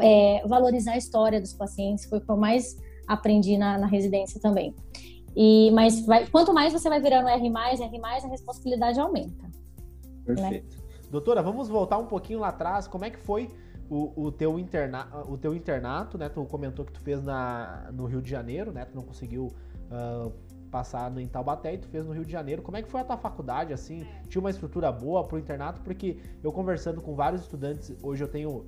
[0.00, 4.40] é, valorizar a história dos pacientes, foi o que eu mais aprendi na, na residência
[4.40, 4.74] também.
[5.36, 7.52] E, mas vai, quanto mais você vai virando R+, R+,
[8.24, 9.42] a responsabilidade aumenta.
[9.42, 9.50] Né?
[10.24, 10.76] Perfeito.
[10.76, 10.84] Né?
[11.10, 12.86] Doutora, vamos voltar um pouquinho lá atrás.
[12.86, 13.50] Como é que foi
[13.90, 16.28] o, o, teu, interna, o teu internato, né?
[16.28, 18.84] Tu comentou que tu fez na, no Rio de Janeiro, né?
[18.84, 19.46] Tu não conseguiu
[19.90, 20.32] uh,
[20.74, 22.60] passado em Taubaté e tu fez no Rio de Janeiro.
[22.60, 24.04] Como é que foi a tua faculdade, assim?
[24.28, 25.80] Tinha uma estrutura boa pro internato?
[25.82, 28.66] Porque eu conversando com vários estudantes, hoje eu tenho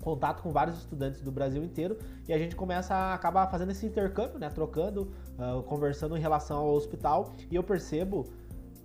[0.00, 3.84] contato com vários estudantes do Brasil inteiro e a gente começa a acabar fazendo esse
[3.84, 4.48] intercâmbio, né?
[4.48, 8.28] Trocando, uh, conversando em relação ao hospital e eu percebo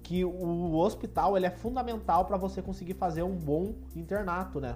[0.01, 4.75] que o hospital ele é fundamental para você conseguir fazer um bom internato, né?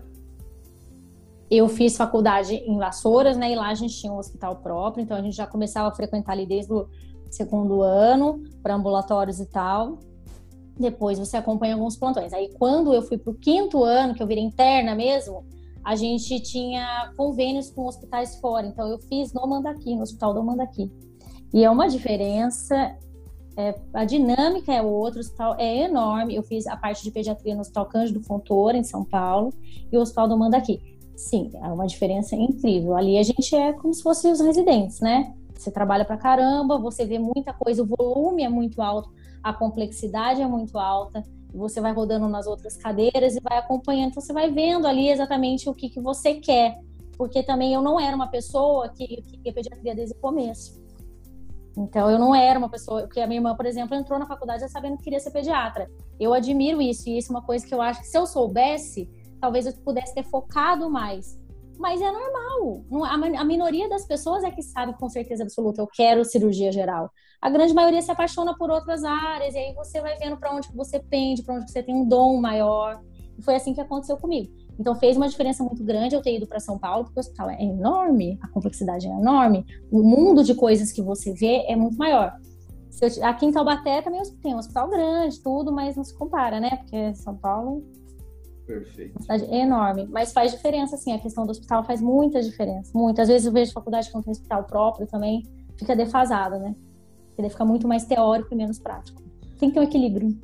[1.49, 3.51] Eu fiz faculdade em Vassouras, né?
[3.51, 6.33] E lá a gente tinha um hospital próprio, então a gente já começava a frequentar
[6.33, 6.87] ali desde o
[7.35, 9.99] segundo ano, para ambulatórios e tal.
[10.77, 12.33] Depois você acompanha alguns plantões.
[12.33, 15.43] Aí quando eu fui para o quinto ano, que eu virei interna mesmo,
[15.83, 18.67] a gente tinha convênios com hospitais fora.
[18.67, 20.91] Então eu fiz no Mandaqui, no Hospital do Mandaqui.
[21.53, 22.95] E é uma diferença,
[23.57, 26.35] é, a dinâmica é outra, o hospital é enorme.
[26.35, 29.53] Eu fiz a parte de pediatria no Hospital Cândido Fontoura, em São Paulo,
[29.91, 30.79] e o Hospital do Mandaqui.
[31.15, 32.95] Sim, é uma diferença incrível.
[32.95, 35.33] Ali a gente é como se fossem os residentes, né?
[35.59, 39.11] Você trabalha pra caramba, você vê muita coisa, o volume é muito alto,
[39.43, 41.21] a complexidade é muito alta,
[41.53, 45.67] você vai rodando nas outras cadeiras e vai acompanhando, então você vai vendo ali exatamente
[45.69, 46.79] o que, que você quer.
[47.17, 50.81] Porque também eu não era uma pessoa que, que ia pediatria desde o começo.
[51.77, 53.01] Então, eu não era uma pessoa.
[53.01, 55.89] Porque a minha irmã, por exemplo, entrou na faculdade já sabendo que queria ser pediatra.
[56.17, 59.09] Eu admiro isso, e isso é uma coisa que eu acho que se eu soubesse,
[59.41, 61.38] talvez eu pudesse ter focado mais.
[61.79, 62.83] Mas é normal.
[63.37, 67.09] A minoria das pessoas é que sabe com certeza absoluta, eu quero cirurgia geral.
[67.41, 70.67] A grande maioria se apaixona por outras áreas, e aí você vai vendo para onde
[70.75, 73.01] você pende, para onde você tem um dom maior.
[73.37, 74.53] E foi assim que aconteceu comigo.
[74.77, 77.49] Então fez uma diferença muito grande eu ter ido para São Paulo, porque o hospital
[77.49, 81.97] é enorme, a complexidade é enorme, o mundo de coisas que você vê é muito
[81.97, 82.35] maior.
[83.23, 86.71] aqui em Taubaté também tem um hospital grande, tudo, mas não se compara, né?
[86.71, 87.85] Porque São Paulo
[88.69, 89.17] Perfeito.
[89.27, 92.91] É enorme, mas faz diferença, assim, a questão do hospital faz muita diferença.
[92.93, 95.43] Muitas vezes eu vejo faculdade que não tem hospital próprio também,
[95.75, 96.75] fica defasada, né?
[97.35, 99.23] Ele fica muito mais teórico e menos prático.
[99.57, 100.37] Tem que ter um equilíbrio.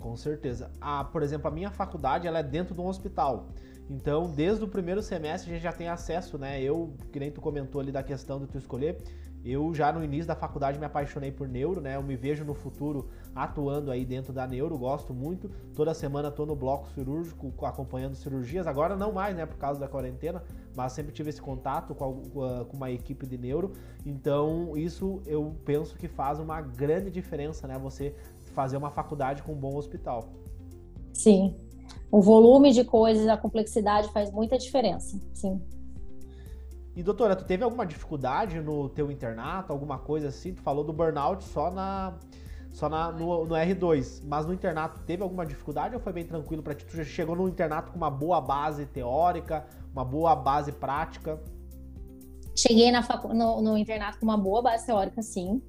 [0.00, 0.70] Com certeza.
[0.80, 3.48] Ah, por exemplo, a minha faculdade ela é dentro de um hospital.
[3.90, 6.62] Então, desde o primeiro semestre a gente já tem acesso, né?
[6.62, 9.02] Eu, que nem tu comentou ali da questão de tu escolher,
[9.50, 11.96] eu já no início da faculdade me apaixonei por neuro, né?
[11.96, 15.48] Eu me vejo no futuro atuando aí dentro da neuro, gosto muito.
[15.74, 18.66] Toda semana tô no bloco cirúrgico acompanhando cirurgias.
[18.66, 20.42] Agora não mais, né, por causa da quarentena,
[20.74, 23.72] mas sempre tive esse contato com, com uma equipe de neuro.
[24.04, 27.78] Então, isso eu penso que faz uma grande diferença, né?
[27.78, 28.14] Você
[28.54, 30.28] fazer uma faculdade com um bom hospital.
[31.12, 31.54] Sim.
[32.10, 35.20] O volume de coisas, a complexidade faz muita diferença.
[35.34, 35.60] Sim.
[36.96, 40.54] E doutora, tu teve alguma dificuldade no teu internato, alguma coisa assim?
[40.54, 42.14] Tu falou do burnout só na
[42.72, 44.22] só na, no, no, R2.
[44.24, 46.86] Mas no internato teve alguma dificuldade ou foi bem tranquilo para ti?
[46.86, 51.38] Tu já chegou no internato com uma boa base teórica, uma boa base prática?
[52.54, 53.28] Cheguei na facu...
[53.28, 55.60] no, no, internato com uma boa base teórica, sim.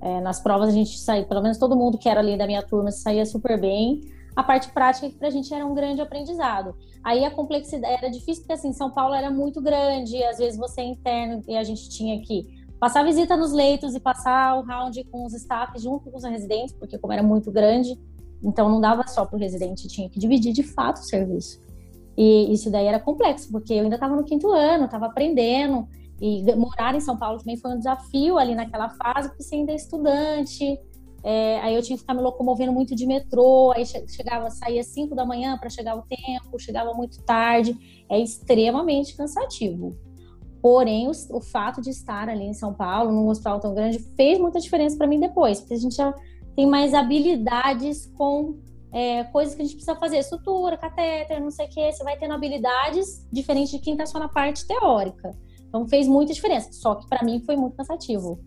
[0.00, 2.62] É, nas provas a gente saiu, pelo menos todo mundo que era ali da minha
[2.62, 4.00] turma saía super bem.
[4.34, 6.74] A parte prática que pra gente era um grande aprendizado.
[7.04, 10.80] Aí a complexidade era difícil porque assim, São Paulo era muito grande, às vezes você
[10.80, 15.04] é interno e a gente tinha que passar visita nos leitos e passar o round
[15.04, 17.96] com os staffs junto com os residentes, porque como era muito grande,
[18.42, 21.60] então não dava só para o residente, tinha que dividir de fato o serviço.
[22.16, 25.86] E isso daí era complexo, porque eu ainda estava no quinto ano, estava aprendendo,
[26.20, 29.72] e morar em São Paulo também foi um desafio ali naquela fase, porque você ainda
[29.72, 30.78] é estudante,
[31.24, 35.14] é, aí eu tinha que ficar me locomovendo muito de metrô, aí chegava, saía 5
[35.14, 37.76] da manhã para chegar o tempo, chegava muito tarde.
[38.10, 39.96] É extremamente cansativo.
[40.60, 44.38] Porém, o, o, fato de estar ali em São Paulo, num hospital tão grande, fez
[44.38, 46.14] muita diferença para mim depois, porque a gente já
[46.54, 48.58] tem mais habilidades com
[48.92, 52.16] é, coisas que a gente precisa fazer, sutura, catéter, não sei o que, você vai
[52.16, 55.34] tendo habilidades diferentes de quem está só na parte teórica.
[55.66, 56.70] Então fez muita diferença.
[56.72, 58.38] Só que para mim foi muito cansativo.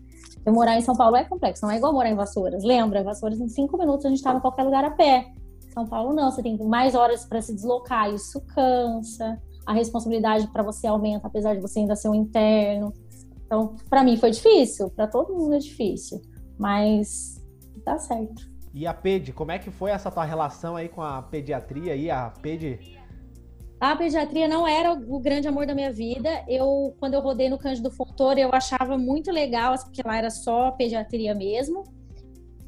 [0.46, 2.62] Eu morar em São Paulo é complexo, não é igual morar em Vassouras.
[2.62, 3.02] Lembra?
[3.02, 5.26] Vassouras, em cinco minutos a gente estava em qualquer lugar a pé.
[5.74, 9.42] São Paulo não, você tem mais horas para se deslocar, isso cansa.
[9.66, 12.94] A responsabilidade para você aumenta, apesar de você ainda ser um interno.
[13.44, 16.22] Então, para mim foi difícil, para todo mundo é difícil,
[16.56, 17.44] mas
[17.84, 18.48] dá certo.
[18.72, 22.08] E a PED, como é que foi essa tua relação aí com a pediatria aí?
[22.08, 22.95] A PED
[23.78, 26.44] a pediatria não era o grande amor da minha vida.
[26.48, 30.30] Eu, quando eu rodei no Cândido Fontoura, eu achava muito legal, assim, porque lá era
[30.30, 31.84] só pediatria mesmo.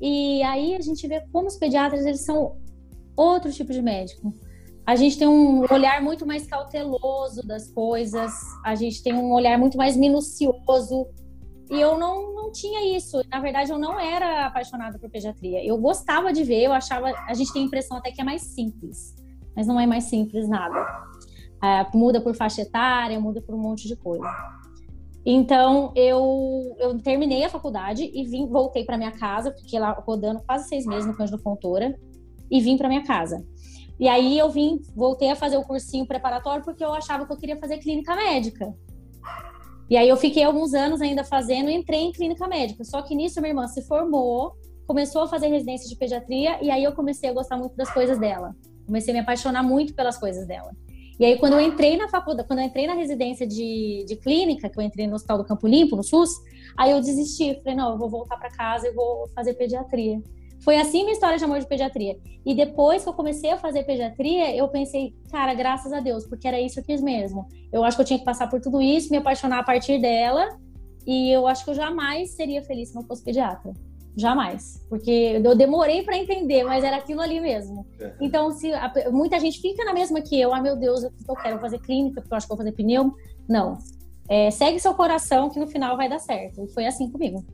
[0.01, 2.57] E aí a gente vê como os pediatras eles são
[3.17, 4.35] outro tipo de médico.
[4.87, 8.33] A gente tem um olhar muito mais cauteloso das coisas,
[8.65, 11.07] a gente tem um olhar muito mais minucioso.
[11.71, 13.21] E eu não, não tinha isso.
[13.31, 15.65] Na verdade, eu não era apaixonada por pediatria.
[15.65, 17.09] Eu gostava de ver, eu achava.
[17.27, 19.15] A gente tem a impressão até que é mais simples
[19.59, 20.87] mas não é mais simples nada.
[21.61, 24.25] É, muda por faixa etária, muda por um monte de coisa.
[25.27, 30.41] Então eu, eu terminei a faculdade e vim, voltei para minha casa, fiquei lá rodando
[30.47, 31.99] quase seis meses no Cândido Fontoura
[32.49, 33.45] e vim para minha casa.
[33.99, 37.37] E aí eu vim, voltei a fazer o cursinho preparatório porque eu achava que eu
[37.37, 38.73] queria fazer clínica médica.
[39.91, 42.85] E aí eu fiquei alguns anos ainda fazendo entrei em clínica médica.
[42.85, 44.53] Só que nisso minha irmã se formou,
[44.87, 48.21] começou a fazer residência de pediatria e aí eu comecei a gostar muito das coisas
[48.21, 48.55] dela.
[48.89, 50.73] Comecei a me apaixonar muito pelas coisas dela.
[51.21, 54.71] E aí, quando eu entrei na faculdade, quando eu entrei na residência de, de clínica,
[54.71, 56.31] que eu entrei no Hospital do Campo Limpo, no SUS,
[56.75, 57.61] aí eu desisti.
[57.63, 60.23] Falei, não, eu vou voltar para casa e vou fazer pediatria.
[60.65, 62.19] Foi assim minha história de amor de pediatria.
[62.47, 66.49] E depois que eu comecei a fazer pediatria, eu pensei, cara, graças a Deus, porque
[66.49, 67.47] era isso que eu quis mesmo.
[67.71, 70.49] Eu acho que eu tinha que passar por tudo isso, me apaixonar a partir dela,
[71.07, 73.73] e eu acho que eu jamais seria feliz se não fosse pediatra.
[74.19, 74.85] Jamais.
[74.89, 77.87] Porque eu demorei para entender, mas era aquilo ali mesmo.
[78.01, 78.13] É.
[78.21, 81.37] Então, se a, muita gente fica na mesma que eu, ah, meu Deus, eu, eu
[81.37, 83.15] quero fazer clínica, porque eu acho que vou fazer pneu.
[83.49, 83.79] Não.
[84.29, 86.65] É, segue seu coração que no final vai dar certo.
[86.65, 87.45] E foi assim comigo.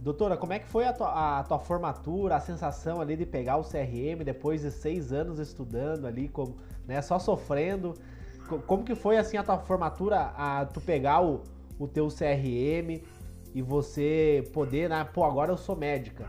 [0.00, 3.58] Doutora, como é que foi a tua, a tua, formatura, a sensação ali de pegar
[3.58, 6.56] o CRM depois de seis anos estudando ali, como,
[6.88, 7.94] né, só sofrendo?
[8.66, 11.42] Como que foi assim a tua formatura, a tu pegar o,
[11.78, 13.00] o teu CRM,
[13.54, 15.04] e você poder, né?
[15.04, 16.28] Pô, agora eu sou médica.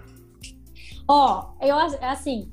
[1.08, 2.52] Ó, oh, eu assim,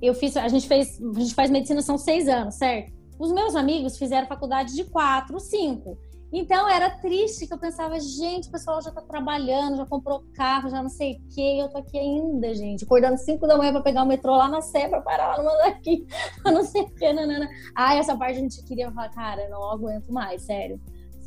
[0.00, 2.92] eu fiz, a gente fez, a gente faz medicina são seis anos, certo?
[3.18, 5.98] Os meus amigos fizeram faculdade de quatro, cinco.
[6.32, 10.68] Então era triste que eu pensava, gente, o pessoal já tá trabalhando, já comprou carro,
[10.68, 13.80] já não sei o quê, eu tô aqui ainda, gente, acordando cinco da manhã para
[13.80, 16.06] pegar o metrô lá na Sé pra parar lá no Mandaqui,
[16.44, 17.48] não sei o quê, nanana.
[17.74, 20.78] Ah, essa parte a gente queria falar, cara, não aguento mais, sério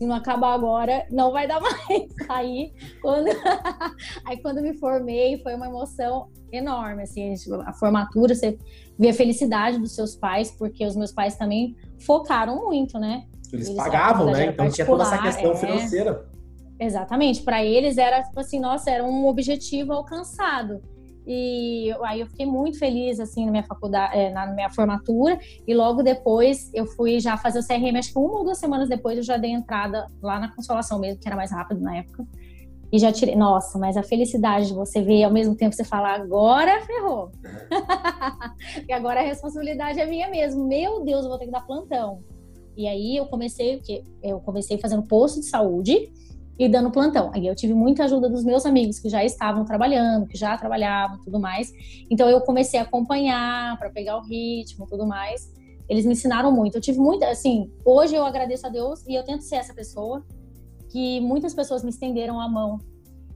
[0.01, 2.07] se não acabar agora, não vai dar mais.
[2.27, 3.27] Aí, quando,
[4.25, 7.35] aí, quando me formei, foi uma emoção enorme, assim,
[7.67, 8.57] a formatura, você
[8.97, 13.25] vê a felicidade dos seus pais, porque os meus pais também focaram muito, né?
[13.53, 14.47] Eles, Eles pagavam, né?
[14.47, 15.55] Então tinha toda essa questão é...
[15.55, 16.25] financeira.
[16.79, 20.81] Exatamente, para eles era tipo assim, nossa, era um objetivo alcançado.
[21.33, 25.39] E aí eu fiquei muito feliz assim na minha faculdade, é, na minha formatura.
[25.65, 28.89] E logo depois eu fui já fazer o CRM, acho que uma ou duas semanas
[28.89, 32.27] depois eu já dei entrada lá na consolação mesmo, que era mais rápido na época.
[32.91, 33.33] E já tirei.
[33.33, 37.31] Nossa, mas a felicidade de você ver ao mesmo tempo você falar, agora ferrou.
[38.85, 40.67] e agora a responsabilidade é minha mesmo.
[40.67, 42.19] Meu Deus, eu vou ter que dar plantão.
[42.75, 46.11] E aí eu comecei, que eu comecei fazendo posto de saúde
[46.65, 47.31] e dando plantão.
[47.33, 51.17] Aí eu tive muita ajuda dos meus amigos que já estavam trabalhando, que já trabalhavam,
[51.23, 51.71] tudo mais.
[52.09, 55.51] Então eu comecei a acompanhar para pegar o ritmo, tudo mais.
[55.89, 56.75] Eles me ensinaram muito.
[56.75, 60.23] Eu tive muita, assim, hoje eu agradeço a Deus e eu tento ser essa pessoa
[60.91, 62.79] que muitas pessoas me estenderam a mão.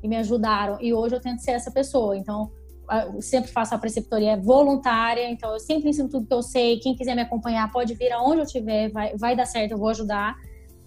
[0.03, 0.77] e me ajudaram.
[0.79, 2.15] E hoje eu tento ser essa pessoa.
[2.15, 2.51] Então,
[3.15, 6.77] eu sempre faço a preceptoria voluntária, então eu sempre ensino tudo que eu sei.
[6.77, 9.89] Quem quiser me acompanhar pode vir aonde eu estiver, vai, vai dar certo, eu vou
[9.89, 10.35] ajudar.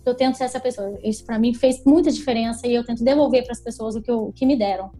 [0.04, 0.98] Eu tento ser essa pessoa.
[1.02, 4.10] Isso para mim fez muita diferença e eu tento devolver para as pessoas o que,
[4.10, 4.90] eu, que me deram.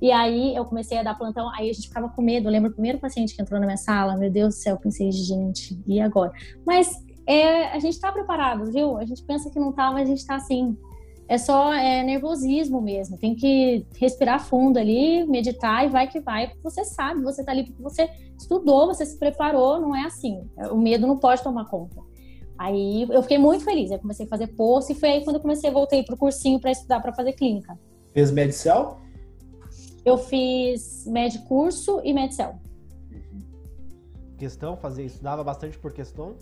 [0.00, 2.48] E aí eu comecei a dar plantão, aí a gente ficava com medo.
[2.48, 4.80] Eu lembro o primeiro paciente que entrou na minha sala, meu Deus do céu, eu
[4.80, 6.32] pensei, gente, e agora?
[6.66, 6.90] Mas
[7.26, 8.96] é, a gente está preparado, viu?
[8.98, 10.76] A gente pensa que não tá, mas a gente está assim.
[11.28, 13.18] É só é, nervosismo mesmo.
[13.18, 16.52] Tem que respirar fundo ali, meditar e vai que vai.
[16.62, 20.48] Você sabe, você tá ali porque você estudou, você se preparou, não é assim.
[20.70, 22.00] O medo não pode tomar conta.
[22.58, 23.90] Aí eu fiquei muito feliz.
[23.90, 26.70] Eu comecei a fazer post e foi aí quando eu comecei, voltei pro cursinho para
[26.70, 27.78] estudar para fazer clínica.
[28.12, 28.98] Fez Medicel?
[30.04, 32.54] Eu fiz med curso e Medicel.
[34.38, 36.36] Questão, fazer, estudava bastante por questão?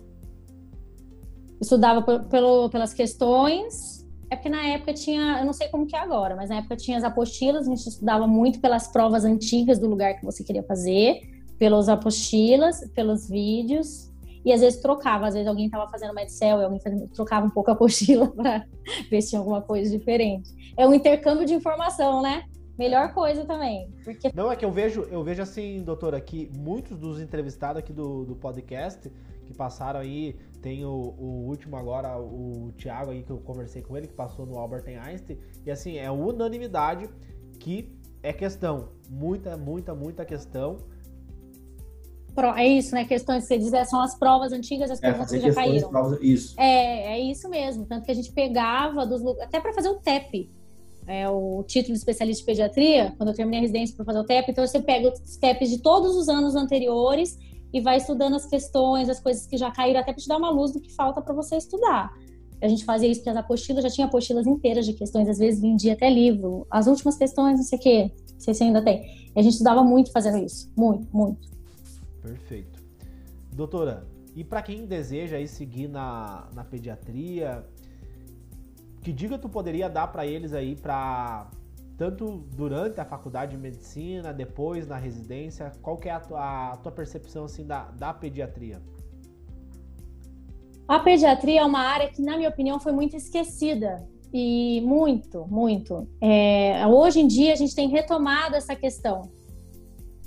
[1.61, 4.05] Estudava pelo, pelas questões.
[4.31, 6.77] É porque na época tinha, eu não sei como que é agora, mas na época
[6.77, 10.63] tinha as apostilas, a gente estudava muito pelas provas antigas do lugar que você queria
[10.63, 11.21] fazer,
[11.59, 14.11] pelas apostilas, pelos vídeos,
[14.45, 17.47] e às vezes trocava, às vezes alguém estava fazendo uma Excel e alguém fazia, trocava
[17.47, 18.65] um pouco a apostila para
[19.11, 20.51] ver se tinha alguma coisa diferente.
[20.77, 22.45] É um intercâmbio de informação, né?
[22.77, 23.89] Melhor coisa também.
[24.03, 24.31] Porque...
[24.35, 28.25] Não, é que eu vejo, eu vejo assim, doutora, que muitos dos entrevistados aqui do,
[28.25, 29.11] do podcast
[29.45, 33.83] que passaram aí, tem o, o último agora, o, o Thiago aí, que eu conversei
[33.83, 37.09] com ele, que passou no Albert Einstein, e assim, é unanimidade
[37.61, 40.79] que é questão, muita, muita, muita questão.
[42.57, 43.05] É isso, né?
[43.05, 45.89] Questões que você diz, é, são as provas antigas, as provas é, que já caíram.
[45.89, 46.55] Provas, isso.
[46.59, 47.87] É, é isso mesmo.
[47.87, 50.51] Tanto que a gente pegava dos até para fazer o TEP,
[51.07, 54.25] é, o título de especialista de pediatria, quando eu terminei a residência para fazer o
[54.25, 57.39] TEP, então você pega os TEPs de todos os anos anteriores
[57.73, 60.51] e vai estudando as questões, as coisas que já caíram, até para te dar uma
[60.51, 62.13] luz do que falta para você estudar.
[62.63, 65.61] A gente fazia isso porque as apostilas já tinha apostilas inteiras de questões, às vezes
[65.61, 66.67] vendia até livro.
[66.71, 69.03] As últimas questões, não sei o quê, não sei se ainda tem.
[69.35, 71.54] E a gente estudava muito fazendo isso, muito, muito.
[72.25, 72.83] Perfeito.
[73.53, 77.63] Doutora, e para quem deseja aí seguir na, na pediatria,
[79.03, 81.51] que dica tu poderia dar para eles aí para
[81.99, 86.77] tanto durante a faculdade de medicina, depois na residência, qual que é a tua, a
[86.79, 88.81] tua percepção assim da, da pediatria?
[90.89, 96.09] A pediatria é uma área que, na minha opinião, foi muito esquecida e muito, muito.
[96.21, 99.31] É, hoje em dia a gente tem retomado essa questão.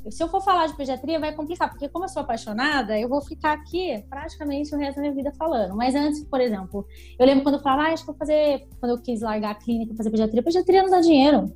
[0.10, 3.22] Se eu for falar de pediatria, vai complicar, porque como eu sou apaixonada, eu vou
[3.22, 5.76] ficar aqui praticamente o resto da minha vida falando.
[5.76, 6.86] Mas antes, por exemplo,
[7.20, 9.56] eu lembro quando eu falava, ah, acho que vou fazer, quando eu quis largar a
[9.56, 11.54] clínica fazer pediatria, pediatria não dá dinheiro.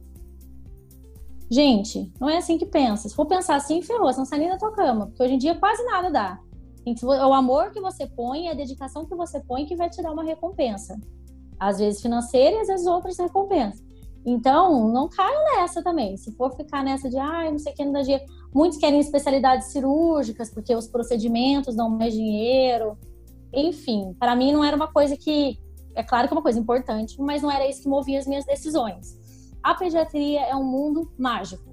[1.49, 3.09] Gente, não é assim que pensa.
[3.09, 5.37] Se for pensar assim, ferrou, você não sai nem da tua cama, porque hoje em
[5.37, 6.39] dia quase nada dá.
[6.85, 10.13] É o amor que você põe, a dedicação que você põe que vai te dar
[10.13, 10.99] uma recompensa.
[11.59, 13.90] Às vezes financeira e às vezes outras recompensas.
[14.25, 16.15] Então, não caia nessa também.
[16.15, 18.23] Se for ficar nessa de, ah, não sei o que, não dá dinheiro.
[18.53, 22.97] Muitos querem especialidades cirúrgicas, porque os procedimentos dão mais dinheiro.
[23.53, 25.59] Enfim, para mim não era uma coisa que.
[25.95, 28.45] É claro que é uma coisa importante, mas não era isso que movia as minhas
[28.45, 29.19] decisões.
[29.61, 31.71] A pediatria é um mundo mágico.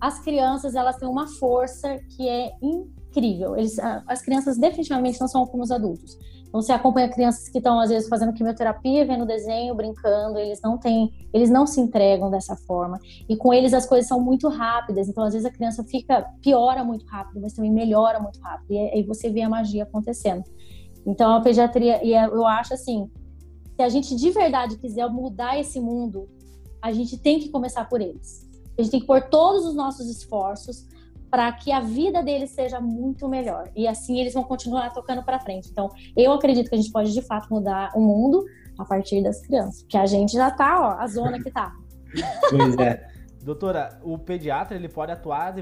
[0.00, 3.56] As crianças, elas têm uma força que é incrível.
[3.56, 6.16] Eles, as crianças definitivamente não são como os adultos.
[6.48, 10.78] Então você acompanha crianças que estão às vezes fazendo quimioterapia, vendo desenho, brincando, eles não
[10.78, 12.98] têm, eles não se entregam dessa forma.
[13.28, 16.82] E com eles as coisas são muito rápidas, então às vezes a criança fica piora
[16.82, 18.72] muito rápido, mas também melhora muito rápido.
[18.72, 20.44] E aí você vê a magia acontecendo.
[21.06, 23.10] Então a pediatria, e é, eu acho assim,
[23.76, 26.28] se a gente de verdade quiser mudar esse mundo,
[26.80, 28.48] a gente tem que começar por eles.
[28.78, 30.86] A gente tem que pôr todos os nossos esforços
[31.30, 33.70] para que a vida deles seja muito melhor.
[33.74, 35.68] E assim eles vão continuar tocando para frente.
[35.70, 38.44] Então, eu acredito que a gente pode de fato mudar o mundo
[38.78, 41.72] a partir das crianças, que a gente já tá, ó, a zona que tá.
[42.50, 43.06] Pois é.
[43.46, 45.54] Doutora, o pediatra ele pode atuar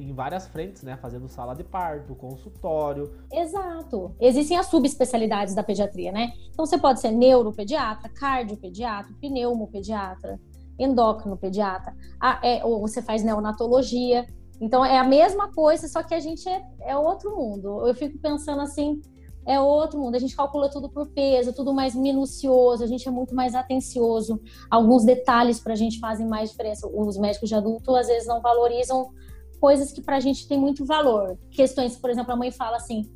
[0.00, 0.96] em várias frentes, né?
[0.96, 3.12] Fazendo sala de parto, consultório.
[3.30, 4.16] Exato.
[4.18, 6.32] Existem as subespecialidades da pediatria, né?
[6.48, 10.40] Então você pode ser neuropediatra, cardiopediatra, pneumopediatra,
[10.78, 14.26] endócrinopediatra, ah, é, ou você faz neonatologia.
[14.60, 17.86] Então é a mesma coisa, só que a gente é, é outro mundo.
[17.86, 19.00] Eu fico pensando assim,
[19.46, 20.16] é outro mundo.
[20.16, 24.40] A gente calcula tudo por peso, tudo mais minucioso, a gente é muito mais atencioso.
[24.70, 26.88] Alguns detalhes para a gente fazem mais diferença.
[26.88, 29.10] Os médicos de adulto às vezes não valorizam
[29.60, 31.38] coisas que para a gente tem muito valor.
[31.50, 33.08] Questões, por exemplo, a mãe fala assim: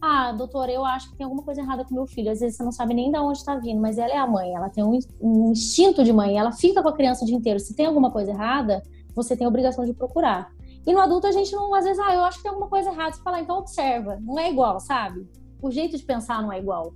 [0.00, 2.30] Ah, doutora, eu acho que tem alguma coisa errada com meu filho.
[2.30, 4.54] Às vezes você não sabe nem de onde está vindo, mas ela é a mãe,
[4.54, 7.58] ela tem um, um instinto de mãe, ela fica com a criança o dia inteiro.
[7.58, 8.82] Se tem alguma coisa errada,
[9.14, 10.52] você tem a obrigação de procurar.
[10.86, 12.90] E no adulto a gente não, às vezes, ah, eu acho que tem alguma coisa
[12.90, 13.12] errada.
[13.12, 14.18] Você fala, então observa.
[14.20, 15.28] Não é igual, sabe?
[15.62, 16.94] O jeito de pensar não é igual.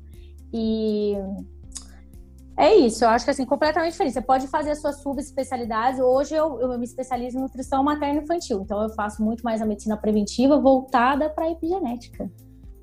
[0.52, 1.16] E
[2.56, 4.14] É isso, eu acho que assim, completamente diferente.
[4.14, 5.98] Você pode fazer as suas subespecialidades.
[5.98, 9.66] Hoje eu, eu me especializo em nutrição materna infantil, então eu faço muito mais a
[9.66, 12.30] medicina preventiva voltada para a epigenética,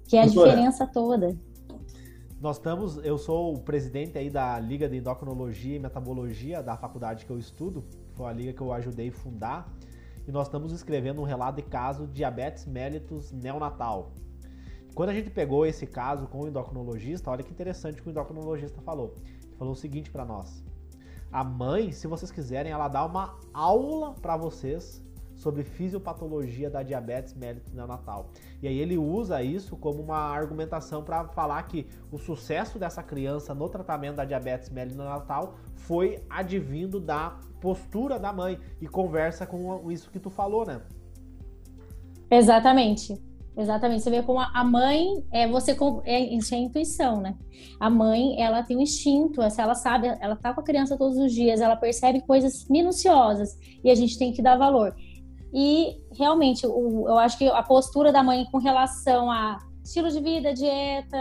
[0.08, 1.38] que é a Doutora, diferença toda.
[2.41, 7.26] Nós estamos, eu sou o presidente aí da Liga de Endocrinologia e Metabologia da faculdade
[7.26, 7.86] que eu estudo,
[8.16, 9.72] foi a liga que eu ajudei a fundar,
[10.32, 14.14] nós estamos escrevendo um relato de caso diabetes mellitus neonatal.
[14.96, 18.82] Quando a gente pegou esse caso com o endocrinologista, olha que interessante que o endocrinologista
[18.82, 19.16] falou
[19.58, 20.64] falou o seguinte para nós:
[21.32, 25.04] a mãe, se vocês quiserem, ela dá uma aula para vocês
[25.42, 28.30] sobre fisiopatologia da diabetes mellitus neonatal.
[28.62, 33.54] E aí ele usa isso como uma argumentação para falar que o sucesso dessa criança
[33.56, 39.89] no tratamento da diabetes mellitus neonatal foi advindo da postura da mãe e conversa com
[39.92, 40.82] isso que tu falou, né?
[42.30, 43.20] Exatamente.
[43.58, 44.04] Exatamente.
[44.04, 45.76] Você vê como a mãe é você
[46.06, 47.36] é, isso é intuição, né?
[47.80, 51.34] A mãe ela tem um instinto, ela sabe, ela tá com a criança todos os
[51.34, 54.96] dias, ela percebe coisas minuciosas e a gente tem que dar valor.
[55.54, 60.20] E realmente, o, eu acho que a postura da mãe com relação a estilo de
[60.22, 61.18] vida, dieta,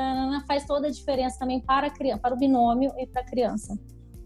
[0.47, 3.79] faz toda a diferença também para a criança, para o binômio e para a criança.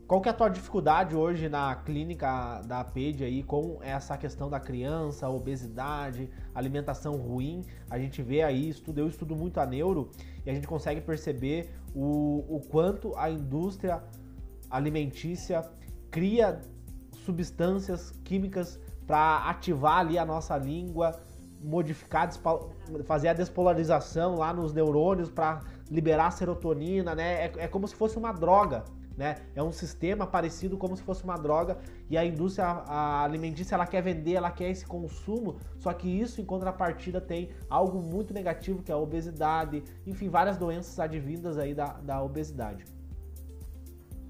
[0.07, 4.51] Qual que é a tua dificuldade hoje na clínica da PED aí com essa questão
[4.51, 7.65] da criança, obesidade, alimentação ruim?
[7.89, 10.11] A gente vê aí, estudo, eu estudo muito a neuro
[10.45, 14.03] e a gente consegue perceber o, o quanto a indústria
[14.71, 15.63] alimentícia
[16.11, 16.61] cria
[17.25, 21.13] substâncias químicas para ativar ali a nossa língua,
[21.63, 22.31] modificar,
[23.05, 27.47] fazer a despolarização lá nos neurônios para liberar serotonina, né?
[27.47, 28.85] É, é como se fosse uma droga.
[29.17, 29.37] Né?
[29.55, 31.79] É um sistema parecido como se fosse uma droga
[32.11, 36.41] e a indústria a alimentícia ela quer vender, ela quer esse consumo, só que isso
[36.41, 41.73] em contrapartida tem algo muito negativo que é a obesidade, enfim, várias doenças advindas aí
[41.73, 42.85] da, da obesidade.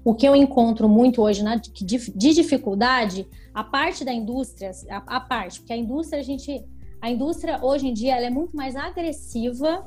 [0.05, 5.17] O que eu encontro muito hoje na, de, de dificuldade, a parte da indústria, a,
[5.17, 6.63] a, parte, porque a indústria a gente,
[7.01, 9.83] a indústria hoje em dia ela é muito mais agressiva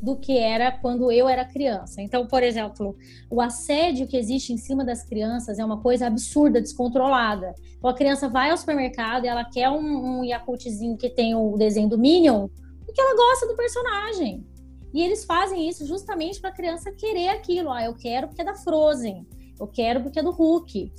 [0.00, 2.00] do que era quando eu era criança.
[2.00, 2.96] Então, por exemplo,
[3.28, 7.52] o assédio que existe em cima das crianças é uma coisa absurda, descontrolada.
[7.76, 11.56] Então, a criança vai ao supermercado e ela quer um, um Yakultzinho que tem o
[11.56, 12.46] desenho do Minion,
[12.86, 14.46] porque ela gosta do personagem.
[14.94, 17.72] E eles fazem isso justamente para a criança querer aquilo.
[17.72, 19.26] Ah, eu quero porque é da Frozen.
[19.58, 20.92] Eu quero porque é do Hulk.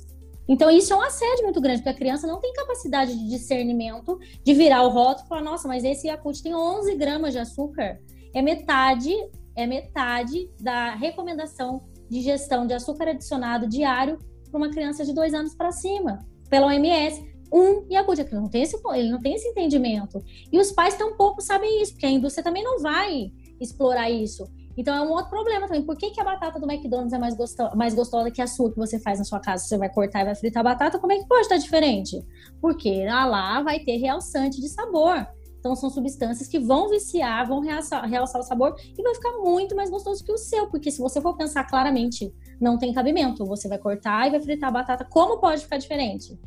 [0.48, 4.18] Então, isso é um assédio muito grande, porque a criança não tem capacidade de discernimento
[4.44, 8.00] de virar o rótulo e falar: nossa, mas esse Yakult tem 11 gramas de açúcar
[8.34, 9.12] é metade,
[9.56, 14.18] é metade da recomendação de gestão de açúcar adicionado diário
[14.50, 17.28] para uma criança de dois anos para cima, pela OMS.
[17.52, 20.22] Um Yakult, ele não tem esse, ele não tem esse entendimento.
[20.52, 24.48] E os pais tampouco sabem isso, porque a indústria também não vai explorar isso.
[24.76, 25.82] Então é um outro problema também.
[25.82, 28.70] Por que, que a batata do McDonald's é mais, gostosa, mais gostosa que a sua
[28.70, 29.64] que você faz na sua casa?
[29.64, 32.24] Você vai cortar e vai fritar a batata, como é que pode estar diferente?
[32.60, 35.26] Porque ah, lá vai ter realçante de sabor.
[35.60, 39.76] Então, são substâncias que vão viciar, vão realçar, realçar, o sabor e vai ficar muito
[39.76, 40.66] mais gostoso que o seu.
[40.68, 43.44] Porque se você for pensar claramente, não tem cabimento.
[43.44, 45.04] Você vai cortar e vai fritar a batata.
[45.04, 46.40] Como pode ficar diferente?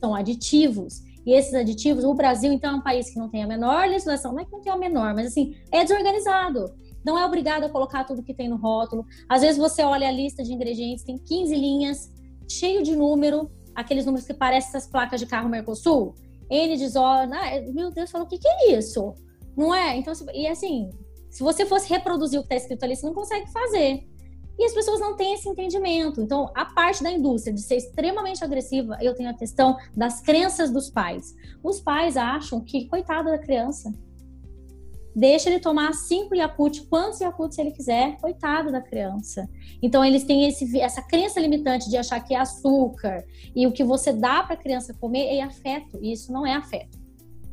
[0.00, 1.02] São aditivos.
[1.24, 4.32] E esses aditivos, o Brasil, então, é um país que não tem a menor legislação.
[4.32, 6.74] Não é que não tem a menor, mas assim, é desorganizado.
[7.04, 9.04] Não é obrigado a colocar tudo que tem no rótulo.
[9.28, 12.10] Às vezes você olha a lista de ingredientes, tem 15 linhas,
[12.48, 16.14] cheio de número, aqueles números que parecem essas placas de carro Mercosul.
[16.50, 17.38] N desordem.
[17.38, 19.14] Ah, meu Deus, falou, o que, que é isso?
[19.56, 19.96] Não é?
[19.96, 20.90] Então, e assim,
[21.30, 24.06] se você fosse reproduzir o que está escrito ali, você não consegue fazer.
[24.58, 26.20] E as pessoas não têm esse entendimento.
[26.20, 30.70] Então, a parte da indústria de ser extremamente agressiva, eu tenho a questão das crenças
[30.70, 31.34] dos pais.
[31.62, 33.92] Os pais acham que, coitada da criança,
[35.14, 39.48] deixa ele tomar cinco Yakult, quantos Yakult ele quiser, coitado da criança.
[39.82, 43.84] Então eles têm esse, essa crença limitante de achar que é açúcar e o que
[43.84, 46.98] você dá para a criança comer é afeto, e isso não é afeto.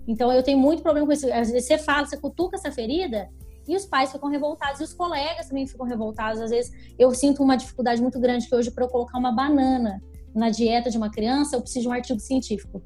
[0.08, 1.32] Então eu tenho muito problema com isso.
[1.32, 3.30] Às vezes você fala, você cutuca essa ferida
[3.68, 6.40] e os pais ficam revoltados e os colegas também ficam revoltados.
[6.40, 10.02] Às vezes eu sinto uma dificuldade muito grande que hoje para eu colocar uma banana
[10.34, 12.84] na dieta de uma criança, eu preciso de um artigo científico.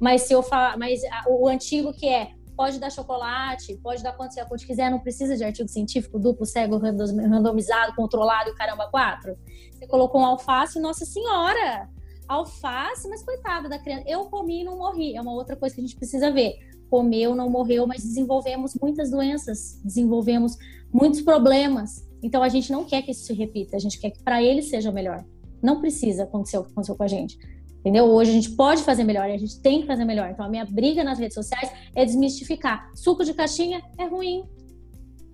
[0.00, 4.34] Mas se eu falar, mas o antigo que é pode dar chocolate, pode dar quanto
[4.34, 9.38] você quiser, não precisa de artigo científico duplo, cego, randomizado, controlado e o caramba quatro.
[9.72, 11.88] Você colocou um alface, nossa senhora!
[12.26, 14.02] Alface, mas coitada da criança.
[14.08, 15.14] Eu comi e não morri.
[15.14, 16.56] É uma outra coisa que a gente precisa ver.
[16.90, 20.56] Comeu, não morreu, mas desenvolvemos muitas doenças, desenvolvemos
[20.92, 22.04] muitos problemas.
[22.20, 24.62] Então a gente não quer que isso se repita, a gente quer que para ele
[24.62, 25.24] seja melhor.
[25.62, 27.38] Não precisa acontecer o que aconteceu com a gente.
[27.80, 28.04] Entendeu?
[28.06, 30.30] Hoje a gente pode fazer melhor a gente tem que fazer melhor.
[30.30, 32.90] Então a minha briga nas redes sociais é desmistificar.
[32.94, 34.44] Suco de caixinha é ruim.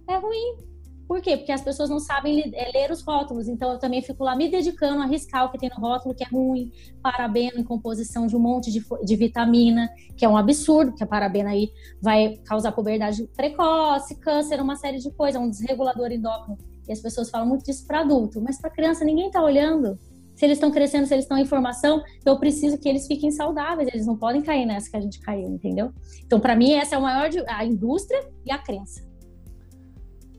[0.08, 0.74] É ruim.
[1.06, 1.36] Por quê?
[1.36, 3.46] Porque as pessoas não sabem é, ler os rótulos.
[3.46, 6.24] Então, eu também fico lá me dedicando a arriscar o que tem no rótulo, que
[6.24, 6.72] é ruim.
[7.02, 11.06] Parabeno em composição de um monte de, de vitamina, que é um absurdo, que a
[11.06, 11.70] parabena aí
[12.00, 16.56] vai causar puberdade precoce, câncer, uma série de coisas, um desregulador endócrino.
[16.88, 19.98] E as pessoas falam muito disso para adulto, mas para criança ninguém está olhando.
[20.34, 23.88] Se eles estão crescendo, se eles estão em formação, eu preciso que eles fiquem saudáveis.
[23.92, 25.92] Eles não podem cair nessa que a gente caiu, entendeu?
[26.24, 29.02] Então, para mim, essa é o maior de, a indústria e a crença.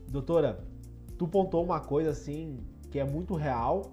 [0.08, 0.64] Doutora,
[1.16, 2.58] tu pontou uma coisa assim
[2.90, 3.92] que é muito real,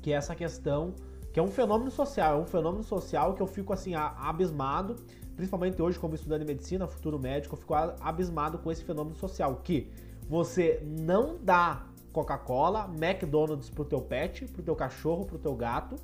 [0.00, 0.94] que é essa questão,
[1.32, 4.96] que é um fenômeno social, é um fenômeno social que eu fico assim abismado,
[5.36, 9.60] principalmente hoje como estudante de medicina, futuro médico, eu fico abismado com esse fenômeno social
[9.62, 9.90] que
[10.28, 15.96] você não dá Coca-Cola, McDonald's pro teu pet, pro teu cachorro, pro teu gato.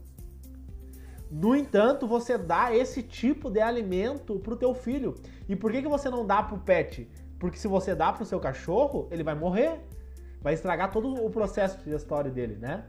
[1.31, 5.15] No entanto, você dá esse tipo de alimento pro teu filho.
[5.49, 7.11] E por que, que você não dá pro pet?
[7.39, 9.81] Porque se você dá pro seu cachorro, ele vai morrer.
[10.41, 12.87] Vai estragar todo o processo de história dele, né?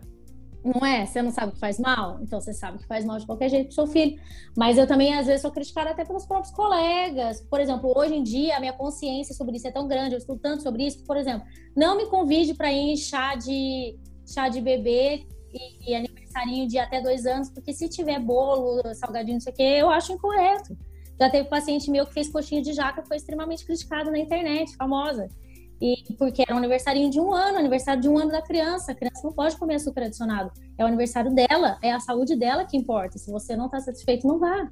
[0.67, 1.05] Não é?
[1.05, 2.19] Você não sabe que faz mal?
[2.21, 4.19] Então você sabe que faz mal de qualquer jeito pro seu filho.
[4.55, 7.39] Mas eu também, às vezes, sou criticada até pelos próprios colegas.
[7.41, 10.39] Por exemplo, hoje em dia, a minha consciência sobre isso é tão grande, eu estudo
[10.41, 14.59] tanto sobre isso, por exemplo, não me convide para ir em chá de, chá de
[14.59, 19.53] bebê e, e aniversarinho de até dois anos, porque se tiver bolo, salgadinho, não sei
[19.53, 20.77] o quê, eu acho incorreto.
[21.19, 25.29] Já teve paciente meu que fez coxinha de jaca, foi extremamente criticado na internet, famosa.
[25.81, 28.91] E porque era o aniversário de um ano, aniversário de um ano da criança.
[28.91, 30.51] A criança não pode comer açúcar adicionado.
[30.77, 33.17] É o aniversário dela, é a saúde dela que importa.
[33.17, 34.69] Se você não está satisfeito, não vá.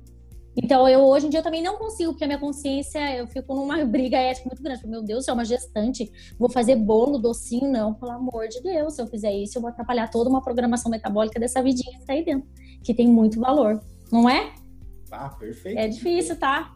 [0.58, 3.54] Então, eu hoje em dia eu também não consigo, porque a minha consciência, eu fico
[3.54, 4.88] numa briga ética muito grande.
[4.88, 8.96] Meu Deus, é uma gestante, vou fazer bolo, docinho, não, pelo amor de Deus.
[8.96, 12.14] Se eu fizer isso, eu vou atrapalhar toda uma programação metabólica dessa vidinha que tá
[12.14, 12.48] aí dentro,
[12.84, 13.82] que tem muito valor,
[14.12, 14.54] não é?
[15.12, 15.78] Ah, perfeito.
[15.78, 16.75] É difícil, tá?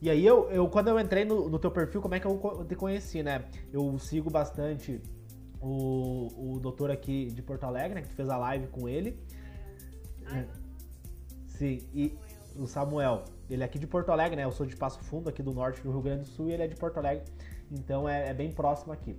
[0.00, 2.64] E aí, eu, eu quando eu entrei no, no teu perfil, como é que eu
[2.68, 3.44] te conheci, né?
[3.72, 5.00] Eu sigo bastante
[5.60, 8.02] o, o doutor aqui de Porto Alegre, né?
[8.02, 9.18] Que tu fez a live com ele.
[10.26, 10.46] Ai.
[11.46, 12.16] Sim, e
[12.56, 13.24] o Samuel.
[13.50, 14.44] Ele é aqui de Porto Alegre, né?
[14.44, 16.62] Eu sou de Passo Fundo, aqui do norte do Rio Grande do Sul, e ele
[16.62, 17.24] é de Porto Alegre.
[17.70, 19.16] Então é, é bem próximo aqui.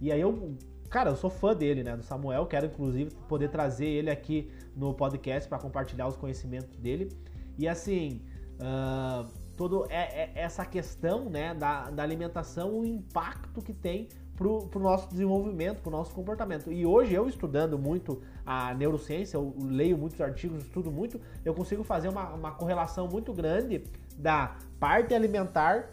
[0.00, 0.56] E aí eu,
[0.88, 1.94] cara, eu sou fã dele, né?
[1.94, 2.46] Do Samuel.
[2.46, 7.10] Quero, inclusive, poder trazer ele aqui no podcast para compartilhar os conhecimentos dele.
[7.58, 8.22] E assim.
[8.60, 14.48] Uh, toda é, é, essa questão né, da, da alimentação, o impacto que tem para
[14.48, 16.72] o nosso desenvolvimento, para o nosso comportamento.
[16.72, 21.84] E hoje eu estudando muito a neurociência, eu leio muitos artigos, estudo muito, eu consigo
[21.84, 23.84] fazer uma, uma correlação muito grande
[24.16, 25.90] da parte alimentar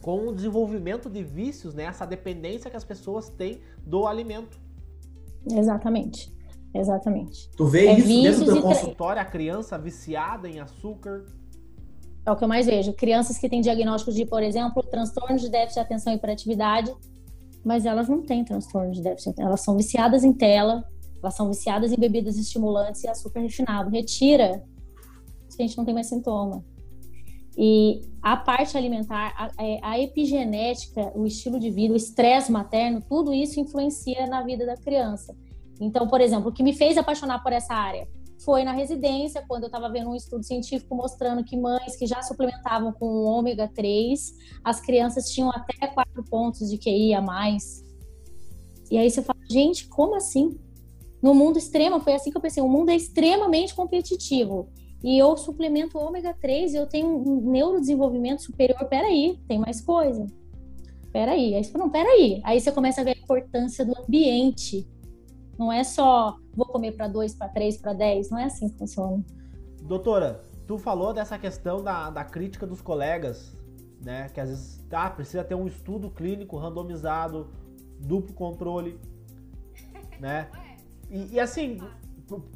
[0.00, 1.84] com o desenvolvimento de vícios, né?
[1.84, 4.60] Essa dependência que as pessoas têm do alimento.
[5.50, 6.32] Exatamente.
[6.72, 7.50] Exatamente.
[7.56, 11.24] Tu vê é isso dentro do consultório, a criança viciada em açúcar,
[12.24, 12.92] é o que eu mais vejo.
[12.92, 16.94] Crianças que têm diagnósticos de, por exemplo, transtorno de déficit de atenção e hiperatividade,
[17.64, 19.40] mas elas não têm transtorno de déficit.
[19.40, 20.84] Elas são viciadas em tela,
[21.22, 23.90] elas são viciadas em bebidas estimulantes e açúcar refinado.
[23.90, 24.62] Retira,
[25.58, 26.64] a gente não tem mais sintoma.
[27.56, 33.02] E a parte alimentar, a, é, a, epigenética, o estilo de vida, o estresse materno,
[33.08, 35.34] tudo isso influencia na vida da criança.
[35.80, 38.06] Então, por exemplo, o que me fez apaixonar por essa área
[38.44, 42.22] foi na residência, quando eu estava vendo um estudo científico mostrando que mães que já
[42.22, 44.32] suplementavam com ômega 3,
[44.64, 47.84] as crianças tinham até 4 pontos de QI a mais.
[48.90, 50.58] E aí você fala, gente, como assim?
[51.20, 54.68] No mundo extremo, foi assim que eu pensei, o mundo é extremamente competitivo.
[55.02, 58.84] E eu suplemento ômega 3 e eu tenho um neurodesenvolvimento superior.
[58.88, 60.26] Peraí, tem mais coisa.
[61.12, 61.54] Peraí.
[61.54, 62.40] Aí você fala, não, peraí.
[62.44, 64.86] Aí você começa a ver a importância do ambiente
[65.58, 68.30] não é só vou comer para dois, para três, para dez.
[68.30, 69.24] Não é assim que funciona.
[69.82, 73.52] Doutora, tu falou dessa questão da, da crítica dos colegas,
[74.00, 74.28] né?
[74.28, 77.48] Que às vezes ah, precisa ter um estudo clínico randomizado,
[77.98, 78.98] duplo controle,
[80.20, 80.48] né?
[81.10, 81.80] E, e assim,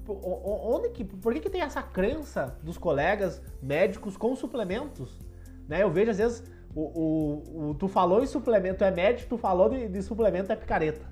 [0.06, 5.18] onde que, por que, que tem essa crença dos colegas médicos com suplementos?
[5.66, 5.82] Né?
[5.82, 6.44] Eu vejo às vezes
[6.74, 10.56] o, o, o tu falou em suplemento é médico, tu falou de, de suplemento é
[10.56, 11.11] picareta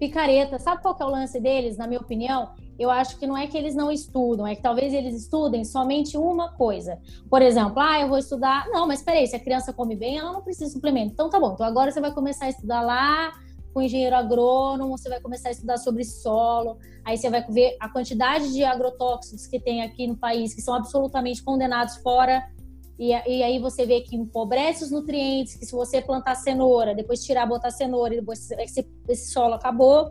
[0.00, 0.58] picareta.
[0.58, 2.54] Sabe qual que é o lance deles, na minha opinião?
[2.78, 6.16] Eu acho que não é que eles não estudam, é que talvez eles estudem somente
[6.16, 6.98] uma coisa.
[7.28, 8.66] Por exemplo, ah, eu vou estudar.
[8.70, 11.12] Não, mas peraí, se a criança come bem, ela não precisa de suplemento.
[11.12, 13.32] Então tá bom, então agora você vai começar a estudar lá
[13.74, 17.88] com engenheiro agrônomo, você vai começar a estudar sobre solo, aí você vai ver a
[17.88, 22.42] quantidade de agrotóxicos que tem aqui no país, que são absolutamente condenados fora
[23.00, 27.24] e, e, aí você vê que empobrece os nutrientes, que se você plantar cenoura, depois
[27.24, 30.10] tirar, botar cenoura, e depois esse, esse solo acabou.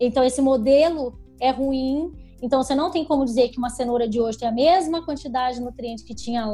[0.00, 2.10] Então esse modelo é ruim.
[2.40, 5.58] Então você não tem como dizer que uma cenoura de hoje tem a mesma quantidade
[5.58, 6.46] de nutrientes que tinha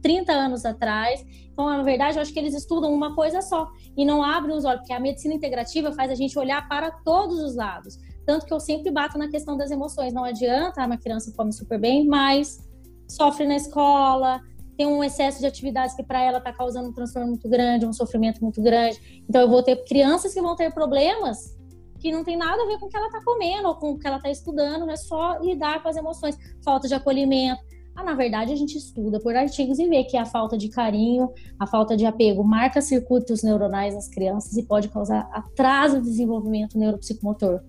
[0.00, 1.22] 30 anos atrás.
[1.52, 4.64] Então, na verdade, eu acho que eles estudam uma coisa só e não abrem os
[4.64, 7.98] olhos, porque a medicina integrativa faz a gente olhar para todos os lados.
[8.24, 10.14] Tanto que eu sempre bato na questão das emoções.
[10.14, 12.58] Não adianta, uma criança come super bem, mas
[13.06, 14.40] sofre na escola,
[14.76, 17.92] tem um excesso de atividades que para ela está causando um transtorno muito grande, um
[17.92, 19.24] sofrimento muito grande.
[19.28, 21.56] Então eu vou ter crianças que vão ter problemas
[22.04, 23.98] que não tem nada a ver com o que ela está comendo ou com o
[23.98, 27.62] que ela está estudando, é só lidar com as emoções, falta de acolhimento.
[27.96, 31.32] Ah, na verdade, a gente estuda por artigos e vê que a falta de carinho,
[31.58, 36.76] a falta de apego marca circuitos neuronais nas crianças e pode causar atraso de desenvolvimento
[36.76, 37.62] neuropsicomotor.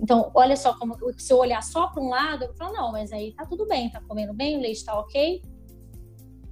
[0.00, 3.12] Então, olha só, como, se eu olhar só para um lado, eu falo, não, mas
[3.12, 5.42] aí tá tudo bem, tá comendo bem, o leite tá ok,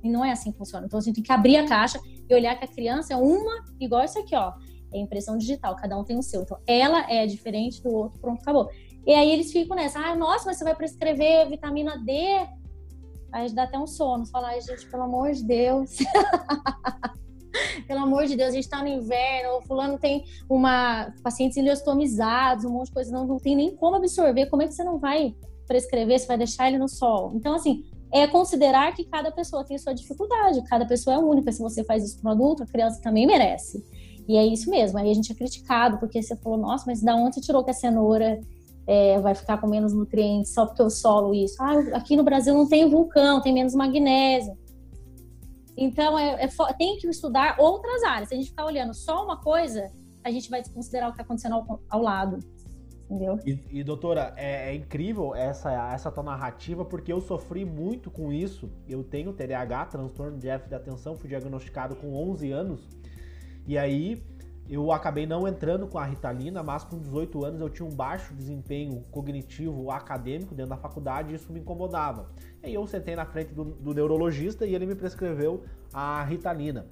[0.03, 0.87] e não é assim que funciona.
[0.87, 3.65] Então a gente tem que abrir a caixa e olhar que a criança é uma,
[3.79, 4.53] igual isso aqui, ó.
[4.93, 6.43] É impressão digital, cada um tem o seu.
[6.43, 8.69] Então ela é diferente do outro, pronto, acabou.
[9.07, 12.13] E aí eles ficam nessa, ah, nossa, mas você vai prescrever vitamina D?
[13.33, 14.27] Aí dá até um sono.
[14.27, 15.99] Fala, ai, gente, pelo amor de Deus.
[17.87, 22.65] pelo amor de Deus, a gente tá no inverno, o fulano tem uma pacientes ileostomizados,
[22.65, 24.47] um monte de coisa, não, não tem nem como absorver.
[24.47, 25.35] Como é que você não vai
[25.67, 26.19] prescrever?
[26.19, 27.33] Você vai deixar ele no sol?
[27.35, 31.53] Então, assim, é considerar que cada pessoa tem sua dificuldade, cada pessoa é única.
[31.53, 33.85] Se você faz isso para um adulto, a criança também merece.
[34.29, 34.99] E é isso mesmo.
[34.99, 37.71] Aí a gente é criticado porque você falou, nossa, mas da onde você tirou que
[37.71, 38.41] a cenoura
[38.87, 41.57] é, vai ficar com menos nutrientes só porque eu solo isso?
[41.61, 44.57] Ah, aqui no Brasil não tem vulcão, tem menos magnésio.
[45.77, 48.29] Então, é, é, tem que estudar outras áreas.
[48.29, 49.91] Se a gente ficar olhando só uma coisa,
[50.25, 52.39] a gente vai desconsiderar o que está acontecendo ao, ao lado
[53.11, 53.39] entendeu?
[53.45, 58.33] E, e doutora, é, é, incrível essa, essa tua narrativa, porque eu sofri muito com
[58.33, 58.71] isso.
[58.89, 62.89] Eu tenho TDAH, transtorno de déficit de atenção, fui diagnosticado com 11 anos.
[63.67, 64.23] E aí
[64.69, 68.33] eu acabei não entrando com a Ritalina, mas com 18 anos eu tinha um baixo
[68.35, 72.31] desempenho cognitivo acadêmico dentro da faculdade e isso me incomodava.
[72.63, 76.87] E aí eu sentei na frente do, do neurologista e ele me prescreveu a Ritalina.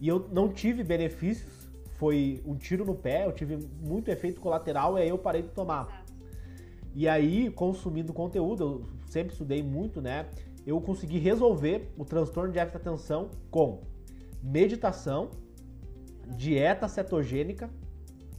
[0.00, 1.59] E eu não tive benefícios
[2.00, 5.50] foi um tiro no pé, eu tive muito efeito colateral e aí eu parei de
[5.50, 6.02] tomar.
[6.94, 10.26] E aí, consumindo conteúdo, eu sempre estudei muito, né?
[10.66, 13.82] Eu consegui resolver o transtorno de atenção com
[14.42, 15.28] meditação,
[16.38, 17.68] dieta cetogênica,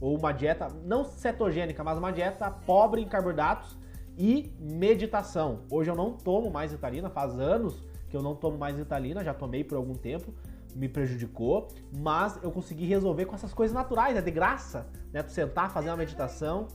[0.00, 3.78] ou uma dieta não cetogênica, mas uma dieta pobre em carboidratos
[4.18, 5.60] e meditação.
[5.70, 9.32] Hoje eu não tomo mais Ritalina, faz anos que eu não tomo mais Ritalina, já
[9.32, 10.34] tomei por algum tempo,
[10.74, 15.22] me prejudicou, mas eu consegui resolver com essas coisas naturais, é de graça, né?
[15.22, 16.68] Tu sentar, fazer uma meditação,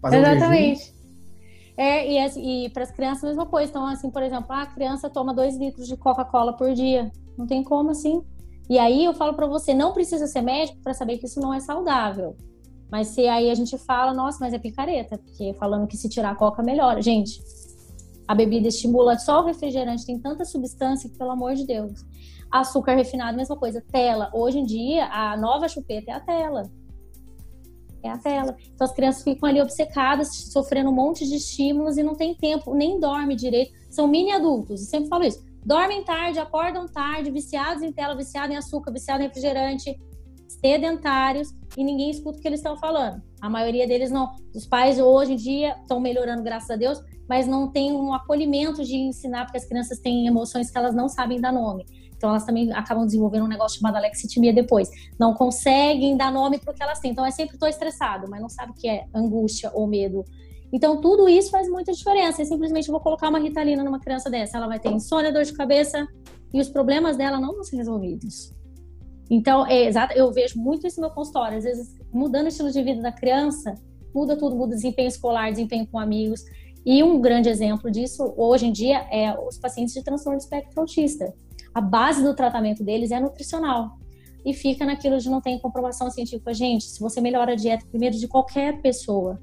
[0.00, 0.94] fazer Exatamente.
[0.96, 1.00] Um
[1.76, 3.70] é, e, assim, e para as crianças a mesma coisa.
[3.70, 7.10] Então, assim, por exemplo, a criança toma dois litros de Coca-Cola por dia.
[7.38, 8.22] Não tem como assim.
[8.68, 11.54] E aí eu falo para você, não precisa ser médico para saber que isso não
[11.54, 12.36] é saudável.
[12.90, 16.32] Mas se aí a gente fala, nossa, mas é picareta, porque falando que se tirar
[16.32, 17.00] a coca melhora.
[17.00, 17.40] Gente,
[18.28, 22.04] a bebida estimula só o refrigerante, tem tanta substância que, pelo amor de Deus.
[22.50, 23.82] Açúcar refinado, mesma coisa.
[23.92, 24.30] Tela.
[24.34, 26.62] Hoje em dia, a nova chupeta é a tela.
[28.02, 28.56] É a tela.
[28.74, 32.74] Então as crianças ficam ali obcecadas, sofrendo um monte de estímulos e não tem tempo,
[32.74, 33.72] nem dorme direito.
[33.90, 35.44] São mini adultos, eu sempre falo isso.
[35.64, 40.00] Dormem tarde, acordam tarde, viciados em tela, viciados em açúcar, viciados em refrigerante,
[40.48, 43.22] sedentários e ninguém escuta o que eles estão falando.
[43.40, 44.34] A maioria deles não.
[44.54, 48.82] Os pais hoje em dia estão melhorando, graças a Deus, mas não tem um acolhimento
[48.84, 51.84] de ensinar, porque as crianças têm emoções que elas não sabem dar nome.
[52.20, 54.90] Então elas também acabam desenvolvendo um negócio chamado alexitimia depois.
[55.18, 57.12] Não conseguem dar nome para o que elas têm.
[57.12, 60.22] Então é sempre estou estressado, mas não sabe o que é angústia ou medo.
[60.70, 62.42] Então tudo isso faz muita diferença.
[62.42, 65.54] Eu simplesmente vou colocar uma ritalina numa criança dessa, ela vai ter insônia, dor de
[65.54, 66.06] cabeça
[66.52, 68.54] e os problemas dela não vão ser resolvidos.
[69.30, 71.56] Então, é exato, eu vejo muito isso no meu consultório.
[71.56, 73.74] Às vezes, mudando o estilo de vida da criança,
[74.14, 76.44] muda tudo, muda desempenho escolar, desempenho com amigos.
[76.84, 80.80] E um grande exemplo disso, hoje em dia, é os pacientes de transtorno de espectro
[80.80, 81.32] autista
[81.74, 83.98] a base do tratamento deles é nutricional.
[84.44, 86.54] E fica naquilo de não ter comprovação científica.
[86.54, 89.40] Gente, se você melhora a dieta primeiro de qualquer pessoa,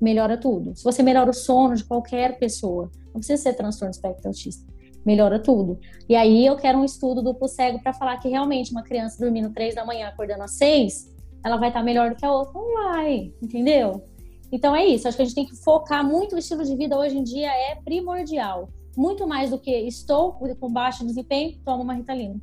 [0.00, 0.76] melhora tudo.
[0.76, 4.66] Se você melhora o sono de qualquer pessoa, não precisa ser transtorno espectro autista,
[5.06, 5.78] melhora tudo.
[6.08, 9.52] E aí eu quero um estudo duplo cego para falar que realmente uma criança dormindo
[9.52, 12.52] três da manhã, acordando às seis, ela vai estar melhor do que a outra.
[12.54, 14.04] Não vai, entendeu?
[14.50, 15.06] Então é isso.
[15.06, 17.50] Acho que a gente tem que focar muito o estilo de vida hoje em dia
[17.50, 22.40] é primordial muito mais do que estou com baixo desempenho, toma uma Ritalina.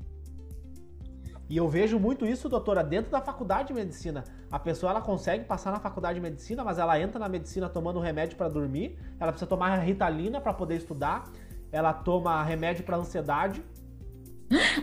[1.52, 4.24] E eu vejo muito isso, doutora, dentro da faculdade de medicina.
[4.50, 8.00] A pessoa ela consegue passar na faculdade de medicina, mas ela entra na medicina tomando
[8.00, 11.30] remédio para dormir, ela precisa tomar Ritalina para poder estudar,
[11.70, 13.62] ela toma remédio para ansiedade.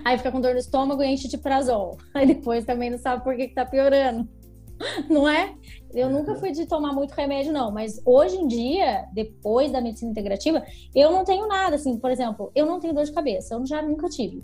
[0.04, 1.96] Aí fica com dor no estômago e enche de prazol.
[2.12, 4.28] Aí depois também não sabe por que, que tá piorando.
[5.08, 5.54] não é?
[5.92, 7.70] Eu nunca fui de tomar muito remédio, não.
[7.70, 10.62] Mas hoje em dia, depois da medicina integrativa,
[10.94, 13.80] eu não tenho nada, assim, por exemplo, eu não tenho dor de cabeça, eu já
[13.82, 14.42] nunca tive.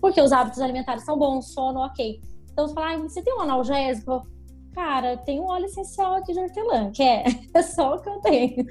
[0.00, 2.20] Porque os hábitos alimentares são bons, sono, ok.
[2.52, 4.26] Então, você fala, ah, você tem um analgésico?
[4.72, 8.20] Cara, tem um óleo essencial aqui de hortelã, que é, é só o que eu
[8.20, 8.66] tenho.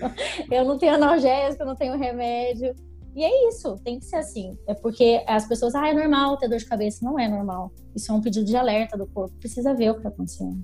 [0.50, 2.74] Eu não tenho analgésico, eu não tenho remédio.
[3.16, 4.58] E é isso, tem que ser assim.
[4.68, 7.04] É porque as pessoas, ah, é normal ter dor de cabeça.
[7.04, 7.72] Não é normal.
[7.96, 9.36] Isso é um pedido de alerta do corpo.
[9.40, 10.64] Precisa ver o que está acontecendo.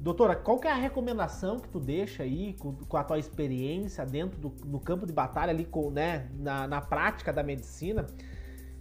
[0.00, 4.06] Doutora, qual que é a recomendação que tu deixa aí com, com a tua experiência
[4.06, 8.06] dentro do no campo de batalha ali com, né, na, na prática da medicina?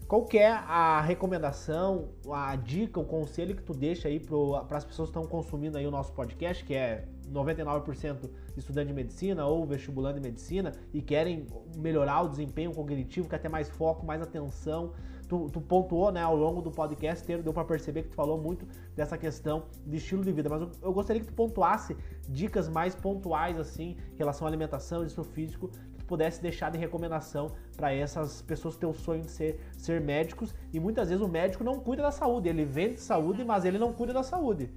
[0.08, 4.86] Qual que é a recomendação, a dica, o conselho que tu deixa aí para as
[4.86, 9.68] pessoas que estão consumindo aí o nosso podcast, que é 99% estudante de medicina ou
[9.68, 11.46] vestibulando de medicina e querem
[11.76, 14.94] melhorar o desempenho cognitivo, quer ter mais foco, mais atenção.
[15.30, 18.68] Tu, tu pontuou, né, ao longo do podcast, deu para perceber que tu falou muito
[18.96, 21.96] dessa questão de estilo de vida, mas eu, eu gostaria que tu pontuasse
[22.28, 25.70] dicas mais pontuais, assim, em relação à alimentação, exercício físico,
[26.10, 30.56] pudesse deixar de recomendação para essas pessoas que têm o sonho de ser, ser médicos.
[30.74, 33.94] E muitas vezes o médico não cuida da saúde, ele vende saúde, mas ele não
[33.94, 34.72] cuida da saúde.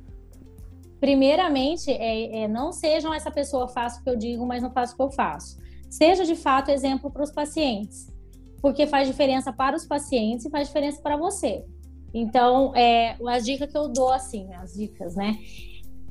[1.00, 4.92] Primeiramente, é, é não sejam essa pessoa, faço o que eu digo, mas não faço
[4.92, 5.58] o que eu faço.
[5.88, 8.11] Seja de fato exemplo para os pacientes,
[8.62, 11.64] porque faz diferença para os pacientes e faz diferença para você.
[12.14, 15.36] Então, é, as dicas que eu dou, assim, as dicas, né?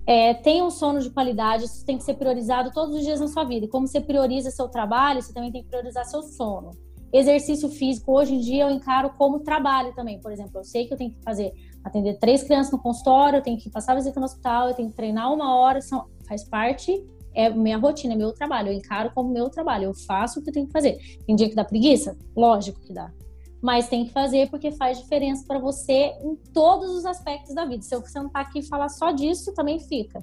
[0.05, 3.27] É, tenha um sono de qualidade, isso tem que ser priorizado todos os dias na
[3.27, 3.65] sua vida.
[3.65, 6.71] E como você prioriza seu trabalho, você também tem que priorizar seu sono.
[7.13, 10.19] Exercício físico, hoje em dia, eu encaro como trabalho também.
[10.19, 13.43] Por exemplo, eu sei que eu tenho que fazer, atender três crianças no consultório, eu
[13.43, 17.05] tenho que passar visita no hospital, eu tenho que treinar uma hora, são, faz parte,
[17.33, 18.69] é minha rotina, é meu trabalho.
[18.69, 20.97] Eu encaro como meu trabalho, eu faço o que eu tenho que fazer.
[21.25, 22.17] Tem dia que dá preguiça?
[22.35, 23.11] Lógico que dá
[23.61, 27.83] mas tem que fazer porque faz diferença para você em todos os aspectos da vida.
[27.83, 30.19] Se eu sentar aqui e falar só disso, também fica.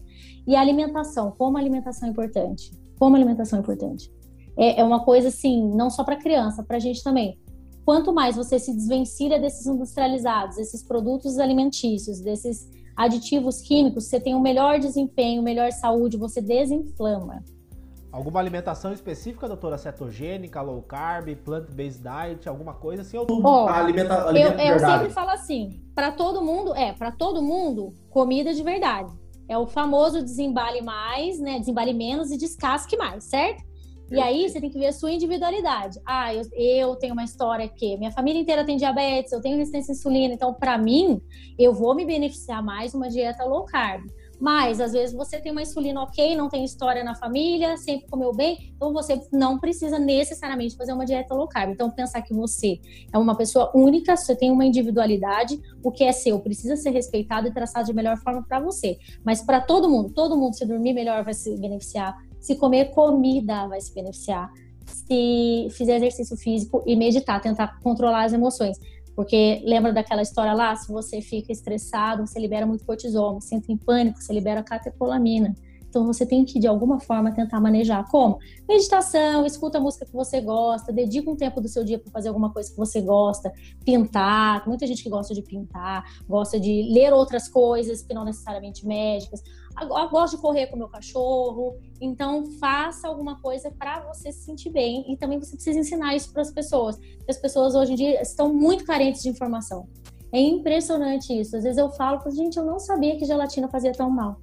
[0.46, 2.72] E a alimentação, como a alimentação é importante?
[2.98, 4.12] Como a alimentação é importante?
[4.56, 7.38] É, é uma coisa assim, não só para criança, para a gente também.
[7.84, 14.34] Quanto mais você se desvencilha desses industrializados, desses produtos alimentícios, desses aditivos químicos, você tem
[14.34, 17.44] um melhor desempenho, melhor saúde, você desinflama.
[18.10, 19.78] Alguma alimentação específica, doutora?
[19.78, 23.16] Cetogênica, low carb, plant-based diet, alguma coisa assim?
[23.16, 27.40] Ou oh, alimenta, alimenta eu, eu sempre falo assim, para todo mundo, é, para todo
[27.40, 29.12] mundo, comida de verdade.
[29.48, 31.60] É o famoso desembale mais, né?
[31.60, 33.62] Desembale menos e descasque mais, certo?
[34.10, 36.00] E aí você tem que ver a sua individualidade.
[36.04, 39.92] Ah, eu, eu tenho uma história que minha família inteira tem diabetes, eu tenho resistência
[39.92, 41.20] à insulina, então para mim
[41.58, 44.06] eu vou me beneficiar mais uma dieta low carb.
[44.40, 48.32] Mas às vezes você tem uma insulina ok, não tem história na família, sempre comeu
[48.32, 51.72] bem, então você não precisa necessariamente fazer uma dieta low carb.
[51.72, 52.78] Então pensar que você
[53.12, 57.48] é uma pessoa única, você tem uma individualidade, o que é seu precisa ser respeitado
[57.48, 58.98] e traçado de melhor forma para você.
[59.24, 63.66] Mas para todo mundo, todo mundo se dormir melhor vai se beneficiar, se comer comida
[63.66, 64.52] vai se beneficiar,
[64.86, 68.78] se fizer exercício físico e meditar, tentar controlar as emoções.
[69.14, 70.76] Porque lembra daquela história lá?
[70.76, 73.40] Se você fica estressado, você libera muito cortisol.
[73.40, 75.56] Se entra em pânico, você libera catecolamina.
[75.88, 78.06] Então você tem que, de alguma forma, tentar manejar.
[78.10, 78.38] Como?
[78.68, 82.28] Meditação, escuta a música que você gosta, dedica um tempo do seu dia para fazer
[82.28, 83.52] alguma coisa que você gosta,
[83.84, 84.66] pintar.
[84.68, 89.42] Muita gente que gosta de pintar, gosta de ler outras coisas que não necessariamente médicas
[89.82, 91.76] eu gosto de correr com meu cachorro.
[92.00, 95.04] Então, faça alguma coisa para você se sentir bem.
[95.12, 96.98] E também você precisa ensinar isso para as pessoas.
[97.28, 99.88] As pessoas hoje em dia estão muito carentes de informação.
[100.32, 101.56] É impressionante isso.
[101.56, 104.40] Às vezes eu falo, gente, eu não sabia que gelatina fazia tão mal.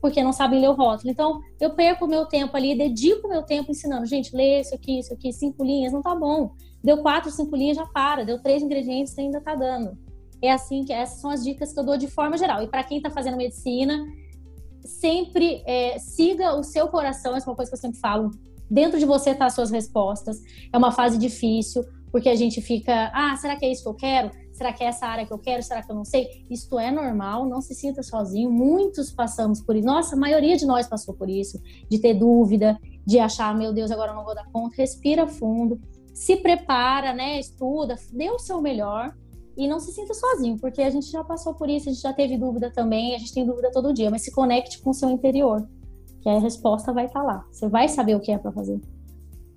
[0.00, 1.10] Porque não sabem ler o rótulo.
[1.10, 4.04] Então, eu perco meu tempo ali, dedico meu tempo ensinando.
[4.04, 6.50] Gente, lê isso aqui, isso aqui, cinco linhas, não tá bom.
[6.82, 8.24] Deu quatro, cinco linhas, já para.
[8.24, 9.96] Deu três ingredientes, ainda tá dando.
[10.42, 12.62] É assim que essas são as dicas que eu dou de forma geral.
[12.62, 14.04] E para quem está fazendo medicina,
[14.84, 18.30] sempre é, siga o seu coração, essa é uma coisa que eu sempre falo.
[18.70, 20.38] Dentro de você tá as suas respostas.
[20.72, 23.94] É uma fase difícil, porque a gente fica, ah, será que é isso que eu
[23.94, 24.30] quero?
[24.52, 25.62] Será que é essa área que eu quero?
[25.62, 26.44] Será que eu não sei?
[26.50, 28.50] Isto é normal, não se sinta sozinho.
[28.50, 29.86] Muitos passamos por isso.
[29.86, 33.90] Nossa, a maioria de nós passou por isso, de ter dúvida, de achar, meu Deus,
[33.90, 34.76] agora eu não vou dar conta.
[34.76, 35.80] Respira fundo,
[36.14, 37.40] se prepara, né?
[37.40, 39.14] Estuda, dê o seu melhor
[39.56, 42.12] e não se sinta sozinho, porque a gente já passou por isso, a gente já
[42.12, 45.10] teve dúvida também, a gente tem dúvida todo dia, mas se conecte com o seu
[45.10, 45.66] interior,
[46.20, 47.44] que a resposta vai estar tá lá.
[47.50, 48.80] Você vai saber o que é para fazer.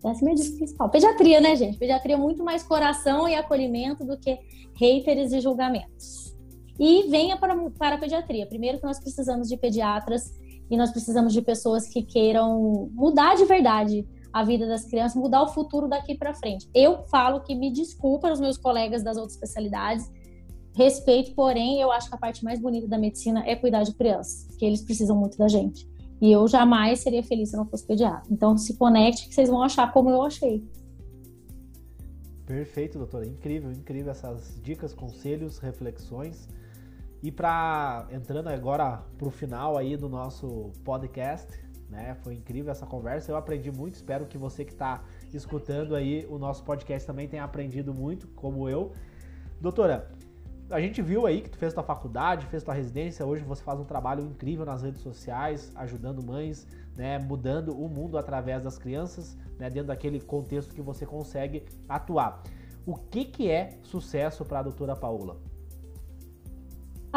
[0.04, 0.90] Essa é a minha dica principal.
[0.90, 1.78] Pediatria, né, gente?
[1.78, 4.38] Pediatria é muito mais coração e acolhimento do que
[4.76, 6.36] haters e julgamentos.
[6.80, 8.46] E venha para, para a pediatria.
[8.46, 10.34] Primeiro que nós precisamos de pediatras
[10.70, 14.06] e nós precisamos de pessoas que queiram mudar de verdade
[14.36, 16.70] a vida das crianças, mudar o futuro daqui para frente.
[16.76, 20.12] Eu falo que me desculpa os meus colegas das outras especialidades,
[20.76, 24.54] respeito, porém, eu acho que a parte mais bonita da medicina é cuidar de crianças,
[24.58, 25.90] que eles precisam muito da gente.
[26.22, 28.24] E eu jamais seria feliz se não fosse pediatra.
[28.30, 30.62] Então, se conecte que vocês vão achar como eu achei.
[32.46, 33.26] Perfeito, doutora.
[33.26, 36.46] Incrível, incrível essas dicas, conselhos, reflexões.
[37.24, 41.48] E para entrando agora para o final aí do nosso podcast,
[41.90, 42.16] né?
[42.24, 43.32] Foi incrível essa conversa.
[43.32, 43.96] Eu aprendi muito.
[43.96, 48.68] Espero que você que está escutando aí o nosso podcast também tenha aprendido muito, como
[48.70, 48.92] eu.
[49.62, 50.12] Doutora,
[50.70, 53.80] a gente viu aí que tu fez tua faculdade, fez tua residência, hoje você faz
[53.80, 59.38] um trabalho incrível nas redes sociais, ajudando mães, né, mudando o mundo através das crianças,
[59.60, 62.42] né, dentro daquele contexto que você consegue atuar.
[62.86, 65.38] O que, que é sucesso para a doutora Paula?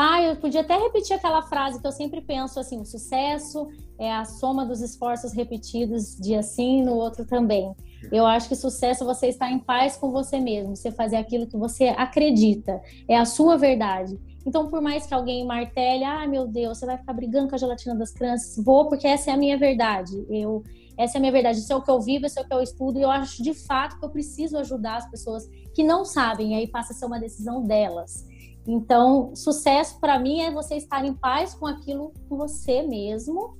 [0.01, 3.67] Ah, eu podia até repetir aquela frase que eu sempre penso assim: o sucesso
[3.99, 7.75] é a soma dos esforços repetidos dia sim, no outro também.
[8.13, 11.49] Eu acho que sucesso é você estar em paz com você mesmo, você fazer aquilo
[11.49, 14.17] que você acredita, é a sua verdade.
[14.47, 17.59] Então, por mais que alguém martele, ah, meu Deus, você vai ficar brigando com a
[17.59, 20.25] gelatina das crianças, vou porque essa é a minha verdade.
[20.31, 20.63] Eu,
[20.97, 22.55] essa é a minha verdade, isso é o que eu vivo, isso é o que
[22.55, 26.05] eu estudo, e eu acho de fato que eu preciso ajudar as pessoas que não
[26.05, 28.28] sabem, e aí passa a ser uma decisão delas.
[28.71, 33.57] Então, sucesso para mim é você estar em paz com aquilo com você mesmo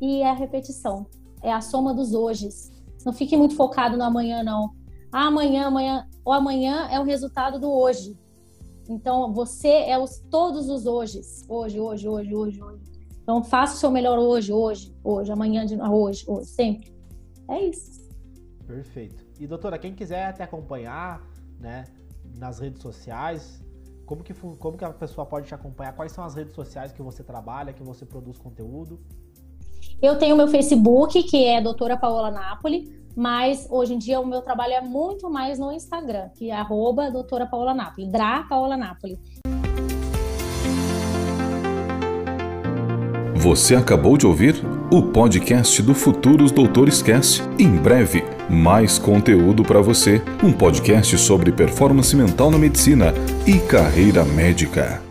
[0.00, 1.06] e é a repetição,
[1.42, 2.72] é a soma dos hojes.
[3.04, 4.70] Não fique muito focado no amanhã, não.
[5.12, 6.08] Ah, amanhã, amanhã.
[6.24, 8.18] O amanhã é o resultado do hoje.
[8.88, 11.44] Então, você é os, todos os hojes.
[11.46, 12.82] Hoje, hoje, hoje, hoje, hoje.
[13.22, 16.94] Então, faça o seu melhor hoje, hoje, hoje, amanhã, de, hoje, hoje, sempre.
[17.46, 18.08] É isso.
[18.66, 19.22] Perfeito.
[19.38, 21.22] E, doutora, quem quiser te acompanhar,
[21.58, 21.84] né,
[22.38, 23.62] nas redes sociais,
[24.10, 25.92] como que, como que a pessoa pode te acompanhar?
[25.92, 28.98] Quais são as redes sociais que você trabalha, que você produz conteúdo?
[30.02, 34.42] Eu tenho meu Facebook, que é doutora Paola Napoli, mas hoje em dia o meu
[34.42, 39.16] trabalho é muito mais no Instagram, que é arroba doutora Paola Napoli, Dra Paola Napoli.
[43.40, 47.40] Você acabou de ouvir o podcast do Futuros Doutor Esquece.
[47.58, 50.20] Em breve, mais conteúdo para você.
[50.44, 53.14] Um podcast sobre performance mental na medicina
[53.46, 55.09] e carreira médica.